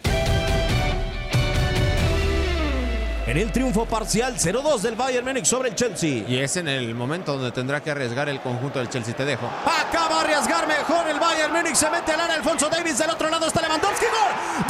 En 3.27 3.37
el 3.37 3.53
triunfo 3.53 3.87
parcial 3.87 4.35
0-2 4.37 4.81
del 4.81 4.97
Bayern 4.97 5.25
Múnich 5.25 5.45
sobre 5.45 5.69
el 5.69 5.77
Chelsea. 5.77 6.25
Y 6.27 6.39
es 6.39 6.57
en 6.57 6.67
el 6.67 6.97
momento 6.97 7.35
donde 7.35 7.53
tendrá 7.53 7.81
que 7.81 7.93
arriesgar 7.93 8.29
el 8.29 8.41
conjunto 8.41 8.81
del 8.81 8.89
Chelsea. 8.89 9.15
Te 9.15 9.25
dejo. 9.25 9.49
Acaba 9.65 10.25
de 10.25 10.35
arriesgar 10.35 10.67
mejor 10.67 11.07
el 11.09 11.21
Bayern 11.21 11.53
Múnich. 11.53 11.77
Se 11.77 11.89
mete 11.91 12.11
al 12.13 12.21
área 12.21 12.35
Alfonso 12.35 12.69
Davis. 12.69 12.99
Del 12.99 13.11
otro 13.11 13.31
lado 13.31 13.47
está 13.47 13.61
Lewandowski. 13.63 14.07
¡Gol! 14.07 14.69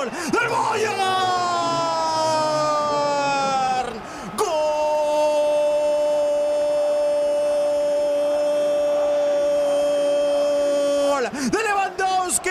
¡Gol! 0.00 0.10
¡Del 0.32 0.48
Bayern! 0.72 1.02
¡Gol! 4.36 4.54
¡De 11.50 11.62
Lewandowski! 11.62 12.50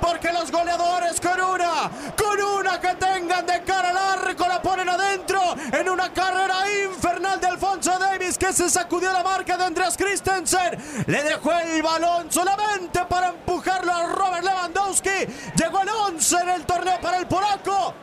Porque 0.00 0.32
los 0.32 0.52
goleadores 0.52 1.20
con 1.20 1.40
una, 1.40 1.90
con 2.16 2.40
una 2.40 2.80
que 2.80 2.94
tengan 2.94 3.44
de 3.46 3.62
cara 3.64 3.90
al 3.90 3.96
arco 3.96 4.46
la 4.46 4.62
ponen 4.62 4.88
adentro 4.88 5.40
en 5.72 5.88
una 5.88 6.12
carrera 6.12 6.54
infernal 6.84 7.40
de 7.40 7.48
Alfonso 7.48 7.98
Davis 7.98 8.38
que 8.38 8.52
se 8.52 8.70
sacudió 8.70 9.12
la 9.12 9.24
marca 9.24 9.56
de 9.56 9.64
Andreas 9.64 9.96
Christensen. 9.96 11.04
Le 11.06 11.24
dejó 11.24 11.52
el 11.52 11.82
balón 11.82 12.30
solamente 12.30 13.04
para 13.08 13.30
empujarlo 13.30 13.92
a 13.92 14.06
Robert 14.06 14.44
Lewandowski. 14.44 15.26
Llegó 15.56 15.80
el 15.82 15.88
11 15.88 16.36
en 16.42 16.48
el 16.50 16.64
torneo 16.64 17.00
para 17.00 17.18
el 17.18 17.26
polaco. 17.26 17.94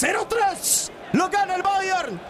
0-3. 0.00 0.90
Lo 1.12 1.28
gana 1.28 1.56
el 1.56 1.62
Bayern. 1.62 2.20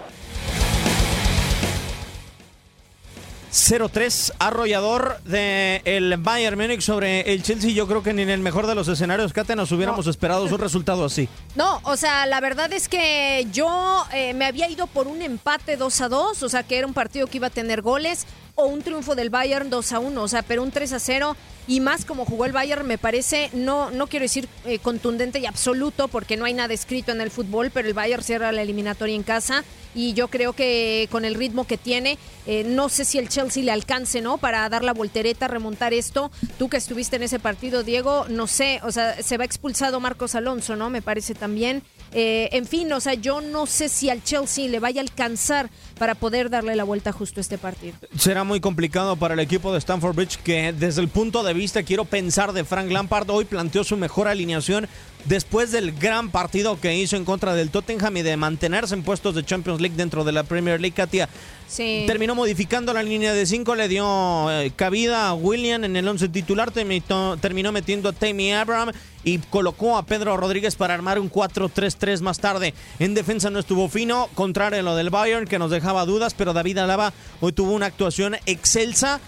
0-3 3.52 4.32
arrollador 4.38 5.20
de 5.24 5.82
el 5.84 6.16
Bayern 6.16 6.58
Múnich 6.58 6.80
sobre 6.80 7.32
el 7.32 7.42
Chelsea. 7.42 7.70
Yo 7.72 7.86
creo 7.86 8.02
que 8.02 8.14
ni 8.14 8.22
en 8.22 8.30
el 8.30 8.40
mejor 8.40 8.66
de 8.66 8.74
los 8.74 8.88
escenarios, 8.88 9.34
Kate, 9.34 9.54
nos 9.54 9.70
hubiéramos 9.72 10.06
esperado 10.06 10.44
un 10.44 10.58
resultado 10.58 11.04
así. 11.04 11.28
No, 11.56 11.80
o 11.82 11.96
sea, 11.96 12.24
la 12.26 12.40
verdad 12.40 12.72
es 12.72 12.88
que 12.88 13.48
yo 13.52 14.06
eh, 14.12 14.32
me 14.32 14.44
había 14.44 14.68
ido 14.70 14.86
por 14.86 15.08
un 15.08 15.22
empate 15.22 15.76
2 15.76 16.00
a 16.02 16.08
2, 16.08 16.42
o 16.42 16.48
sea, 16.48 16.62
que 16.62 16.78
era 16.78 16.86
un 16.86 16.94
partido 16.94 17.26
que 17.26 17.38
iba 17.38 17.48
a 17.48 17.50
tener 17.50 17.82
goles, 17.82 18.26
o 18.58 18.66
un 18.66 18.82
triunfo 18.82 19.14
del 19.14 19.30
Bayern 19.30 19.70
2 19.70 19.92
a 19.92 20.00
1, 20.00 20.20
o 20.20 20.28
sea, 20.28 20.42
pero 20.42 20.64
un 20.64 20.72
3 20.72 20.92
a 20.92 20.98
0 20.98 21.36
y 21.68 21.78
más 21.78 22.04
como 22.04 22.24
jugó 22.24 22.44
el 22.44 22.52
Bayern 22.52 22.84
me 22.86 22.98
parece, 22.98 23.50
no, 23.52 23.92
no 23.92 24.08
quiero 24.08 24.24
decir 24.24 24.48
eh, 24.64 24.80
contundente 24.80 25.38
y 25.38 25.46
absoluto 25.46 26.08
porque 26.08 26.36
no 26.36 26.44
hay 26.44 26.54
nada 26.54 26.74
escrito 26.74 27.12
en 27.12 27.20
el 27.20 27.30
fútbol, 27.30 27.70
pero 27.70 27.86
el 27.86 27.94
Bayern 27.94 28.22
cierra 28.22 28.50
la 28.50 28.62
eliminatoria 28.62 29.14
en 29.14 29.22
casa 29.22 29.64
y 29.94 30.12
yo 30.14 30.28
creo 30.28 30.54
que 30.54 31.08
con 31.10 31.24
el 31.24 31.34
ritmo 31.34 31.66
que 31.66 31.78
tiene, 31.78 32.18
eh, 32.46 32.64
no 32.64 32.88
sé 32.88 33.04
si 33.04 33.18
el 33.18 33.28
Chelsea 33.28 33.62
le 33.62 33.70
alcance, 33.70 34.20
¿no? 34.20 34.38
Para 34.38 34.68
dar 34.68 34.82
la 34.82 34.92
voltereta, 34.92 35.46
remontar 35.46 35.92
esto. 35.92 36.30
Tú 36.58 36.68
que 36.68 36.76
estuviste 36.76 37.16
en 37.16 37.22
ese 37.22 37.38
partido, 37.38 37.82
Diego, 37.82 38.26
no 38.28 38.46
sé, 38.46 38.80
o 38.82 38.90
sea, 38.90 39.22
se 39.22 39.36
va 39.36 39.44
expulsado 39.44 40.00
Marcos 40.00 40.34
Alonso, 40.34 40.74
¿no? 40.76 40.90
Me 40.90 41.02
parece 41.02 41.34
también. 41.34 41.82
Eh, 42.12 42.48
en 42.52 42.66
fin, 42.66 42.92
o 42.92 43.00
sea, 43.00 43.14
yo 43.14 43.40
no 43.40 43.66
sé 43.66 43.88
si 43.88 44.08
al 44.08 44.22
Chelsea 44.24 44.68
le 44.68 44.80
vaya 44.80 45.00
a 45.00 45.04
alcanzar 45.04 45.68
para 45.98 46.14
poder 46.14 46.50
darle 46.50 46.76
la 46.76 46.84
vuelta 46.84 47.12
justo 47.12 47.40
a 47.40 47.42
este 47.42 47.58
partido. 47.58 47.94
Será 48.16 48.44
muy 48.44 48.60
complicado 48.60 49.16
para 49.16 49.34
el 49.34 49.40
equipo 49.40 49.72
de 49.72 49.78
Stamford 49.78 50.14
Bridge 50.14 50.38
que 50.38 50.72
desde 50.72 51.00
el 51.00 51.08
punto 51.08 51.42
de 51.42 51.52
vista, 51.52 51.82
quiero 51.82 52.04
pensar, 52.04 52.52
de 52.52 52.64
Frank 52.64 52.90
Lampard, 52.90 53.28
hoy 53.30 53.44
planteó 53.44 53.84
su 53.84 53.96
mejor 53.96 54.28
alineación 54.28 54.88
después 55.24 55.72
del 55.72 55.92
gran 55.92 56.30
partido 56.30 56.80
que 56.80 56.96
hizo 56.96 57.16
en 57.16 57.24
contra 57.24 57.54
del 57.54 57.70
Tottenham 57.70 58.16
y 58.16 58.22
de 58.22 58.36
mantenerse 58.36 58.94
en 58.94 59.02
puestos 59.02 59.34
de 59.34 59.44
Champions 59.44 59.80
League 59.80 59.96
dentro 59.96 60.24
de 60.24 60.32
la 60.32 60.44
Premier 60.44 60.80
League, 60.80 60.94
Katia. 60.94 61.28
Sí. 61.66 62.04
Terminó 62.06 62.34
modificando 62.34 62.94
la 62.94 63.02
línea 63.02 63.34
de 63.34 63.44
5, 63.44 63.74
le 63.74 63.88
dio 63.88 64.50
eh, 64.50 64.72
cabida 64.74 65.28
a 65.28 65.34
William 65.34 65.84
en 65.84 65.96
el 65.96 66.08
11 66.08 66.28
titular, 66.28 66.70
terminó, 66.70 67.36
terminó 67.36 67.72
metiendo 67.72 68.08
a 68.08 68.12
Tammy 68.12 68.52
Abraham 68.52 68.92
y 69.22 69.38
colocó 69.38 69.98
a 69.98 70.04
Pedro 70.04 70.36
Rodríguez 70.38 70.76
para 70.76 70.94
armar 70.94 71.18
un 71.18 71.30
4-3-3 71.30 72.20
más 72.20 72.38
tarde. 72.38 72.72
En 72.98 73.12
defensa 73.12 73.50
no 73.50 73.58
estuvo 73.58 73.88
fino, 73.88 74.28
contrario 74.34 74.80
a 74.80 74.82
lo 74.82 74.96
del 74.96 75.10
Bayern 75.10 75.46
que 75.46 75.58
nos 75.58 75.70
dejaba 75.70 75.87
dudas, 76.06 76.34
pero 76.34 76.52
David 76.52 76.78
Alaba 76.78 77.12
hoy 77.40 77.52
tuvo 77.52 77.72
una 77.72 77.86
actuación 77.86 78.36
excelsa 78.46 79.20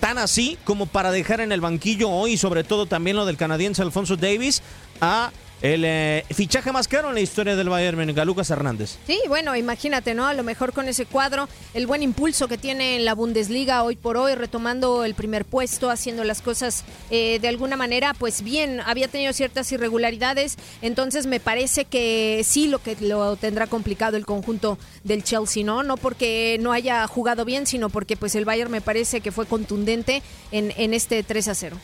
tan 0.00 0.18
así 0.18 0.58
como 0.64 0.86
para 0.86 1.10
dejar 1.10 1.40
en 1.40 1.52
el 1.52 1.60
banquillo 1.60 2.10
hoy, 2.10 2.36
sobre 2.36 2.64
todo 2.64 2.86
también 2.86 3.16
lo 3.16 3.26
del 3.26 3.36
canadiense 3.36 3.82
Alfonso 3.82 4.16
Davis, 4.16 4.62
a 5.00 5.30
el 5.64 5.82
eh, 5.86 6.26
fichaje 6.30 6.72
más 6.72 6.88
caro 6.88 7.08
en 7.08 7.14
la 7.14 7.22
historia 7.22 7.56
del 7.56 7.70
Bayern 7.70 7.96
Múnich, 7.96 8.18
Lucas 8.26 8.50
Hernández. 8.50 8.98
Sí, 9.06 9.18
bueno, 9.28 9.56
imagínate, 9.56 10.12
¿no? 10.12 10.26
A 10.26 10.34
lo 10.34 10.42
mejor 10.42 10.74
con 10.74 10.88
ese 10.88 11.06
cuadro, 11.06 11.48
el 11.72 11.86
buen 11.86 12.02
impulso 12.02 12.48
que 12.48 12.58
tiene 12.58 12.96
en 12.96 13.06
la 13.06 13.14
Bundesliga 13.14 13.82
hoy 13.82 13.96
por 13.96 14.18
hoy, 14.18 14.34
retomando 14.34 15.06
el 15.06 15.14
primer 15.14 15.46
puesto, 15.46 15.88
haciendo 15.88 16.22
las 16.22 16.42
cosas 16.42 16.84
eh, 17.08 17.38
de 17.40 17.48
alguna 17.48 17.78
manera, 17.78 18.12
pues 18.12 18.42
bien, 18.42 18.82
había 18.84 19.08
tenido 19.08 19.32
ciertas 19.32 19.72
irregularidades, 19.72 20.58
entonces 20.82 21.24
me 21.24 21.40
parece 21.40 21.86
que 21.86 22.42
sí 22.44 22.68
lo 22.68 22.82
que 22.82 22.98
lo 23.00 23.36
tendrá 23.36 23.66
complicado 23.66 24.18
el 24.18 24.26
conjunto 24.26 24.76
del 25.02 25.24
Chelsea, 25.24 25.64
¿no? 25.64 25.82
No 25.82 25.96
porque 25.96 26.58
no 26.60 26.72
haya 26.72 27.06
jugado 27.06 27.46
bien, 27.46 27.66
sino 27.66 27.88
porque 27.88 28.18
pues 28.18 28.34
el 28.34 28.44
Bayern 28.44 28.70
me 28.70 28.82
parece 28.82 29.22
que 29.22 29.32
fue 29.32 29.46
contundente 29.46 30.22
en, 30.52 30.74
en 30.76 30.92
este 30.92 31.22
3 31.22 31.48
a 31.48 31.54
0. 31.54 31.76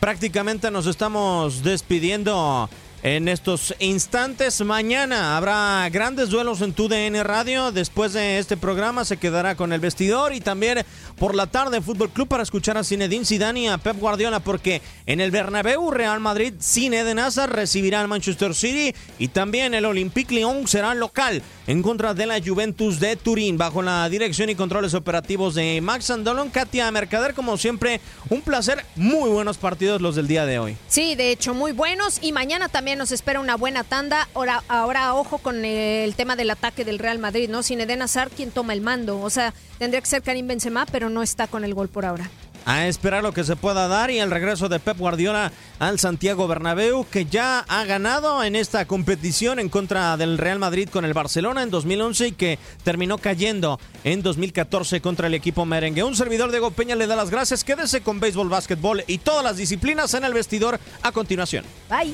Prácticamente 0.00 0.70
nos 0.70 0.86
estamos 0.86 1.62
despidiendo 1.62 2.68
en 3.02 3.28
estos 3.28 3.74
instantes. 3.78 4.60
Mañana 4.62 5.36
habrá 5.36 5.88
grandes 5.90 6.30
duelos 6.30 6.60
en 6.60 6.72
tu 6.72 6.88
DN 6.88 7.22
Radio. 7.22 7.72
Después 7.72 8.12
de 8.12 8.38
este 8.38 8.56
programa 8.56 9.04
se 9.04 9.16
quedará 9.16 9.54
con 9.54 9.72
el 9.72 9.80
vestidor 9.80 10.34
y 10.34 10.40
también 10.40 10.84
por 11.18 11.34
la 11.34 11.46
tarde 11.46 11.80
Fútbol 11.80 12.10
Club 12.10 12.28
para 12.28 12.42
escuchar 12.42 12.76
a 12.76 12.84
Zinedine 12.84 13.24
Zidane 13.24 13.60
y 13.60 13.66
a 13.68 13.78
Pep 13.78 13.98
Guardiola 13.98 14.40
porque 14.40 14.82
en 15.06 15.20
el 15.20 15.30
Bernabéu 15.30 15.90
Real 15.90 16.20
Madrid 16.20 16.54
Cine 16.58 17.04
de 17.04 17.14
Nazar 17.14 17.52
recibirá 17.52 18.00
al 18.00 18.08
Manchester 18.08 18.54
City 18.54 18.94
y 19.18 19.28
también 19.28 19.74
el 19.74 19.84
Olympique 19.84 20.34
Lyon 20.34 20.66
será 20.66 20.94
local 20.94 21.42
en 21.66 21.82
contra 21.82 22.14
de 22.14 22.26
la 22.26 22.40
Juventus 22.40 23.00
de 23.00 23.16
Turín 23.16 23.58
bajo 23.58 23.82
la 23.82 24.08
dirección 24.08 24.50
y 24.50 24.54
controles 24.54 24.94
operativos 24.94 25.54
de 25.54 25.80
Max 25.80 26.10
Andolon, 26.10 26.50
Katia 26.50 26.90
Mercader 26.90 27.34
como 27.34 27.56
siempre 27.56 28.00
un 28.28 28.42
placer, 28.42 28.84
muy 28.94 29.30
buenos 29.30 29.56
partidos 29.56 30.00
los 30.00 30.16
del 30.16 30.28
día 30.28 30.46
de 30.46 30.58
hoy. 30.58 30.76
Sí, 30.88 31.14
de 31.14 31.30
hecho 31.30 31.54
muy 31.54 31.72
buenos 31.72 32.18
y 32.20 32.32
mañana 32.32 32.68
también 32.68 32.85
nos 32.94 33.10
espera 33.10 33.40
una 33.40 33.56
buena 33.56 33.82
tanda. 33.82 34.28
Ahora, 34.34 34.62
ahora 34.68 35.14
ojo 35.14 35.38
con 35.38 35.64
el 35.64 36.14
tema 36.14 36.36
del 36.36 36.50
ataque 36.50 36.84
del 36.84 37.00
Real 37.00 37.18
Madrid, 37.18 37.48
¿no? 37.48 37.62
Zinedine 37.62 38.04
Hazard 38.04 38.30
quien 38.30 38.52
toma 38.52 38.74
el 38.74 38.82
mando, 38.82 39.20
o 39.20 39.30
sea, 39.30 39.52
tendría 39.78 40.00
que 40.00 40.06
ser 40.06 40.22
Karim 40.22 40.46
Benzema, 40.46 40.86
pero 40.86 41.10
no 41.10 41.22
está 41.22 41.48
con 41.48 41.64
el 41.64 41.74
gol 41.74 41.88
por 41.88 42.04
ahora 42.04 42.30
a 42.66 42.88
esperar 42.88 43.22
lo 43.22 43.32
que 43.32 43.44
se 43.44 43.54
pueda 43.54 43.86
dar 43.86 44.10
y 44.10 44.18
el 44.18 44.30
regreso 44.30 44.68
de 44.68 44.80
Pep 44.80 44.98
Guardiola 44.98 45.52
al 45.78 46.00
Santiago 46.00 46.48
Bernabéu 46.48 47.06
que 47.08 47.24
ya 47.24 47.60
ha 47.60 47.84
ganado 47.84 48.42
en 48.42 48.56
esta 48.56 48.86
competición 48.86 49.60
en 49.60 49.68
contra 49.68 50.16
del 50.16 50.36
Real 50.36 50.58
Madrid 50.58 50.88
con 50.88 51.04
el 51.04 51.14
Barcelona 51.14 51.62
en 51.62 51.70
2011 51.70 52.26
y 52.26 52.32
que 52.32 52.58
terminó 52.82 53.18
cayendo 53.18 53.78
en 54.02 54.20
2014 54.20 55.00
contra 55.00 55.28
el 55.28 55.34
equipo 55.34 55.64
merengue. 55.64 56.02
Un 56.02 56.16
servidor 56.16 56.50
de 56.50 56.66
Peña 56.66 56.96
le 56.96 57.06
da 57.06 57.14
las 57.14 57.30
gracias. 57.30 57.62
Quédese 57.62 58.00
con 58.00 58.18
béisbol, 58.18 58.48
básquetbol 58.48 59.04
y 59.06 59.18
todas 59.18 59.44
las 59.44 59.56
disciplinas 59.56 60.12
en 60.14 60.24
el 60.24 60.34
vestidor 60.34 60.80
a 61.02 61.12
continuación. 61.12 61.64
Bye. 61.88 62.12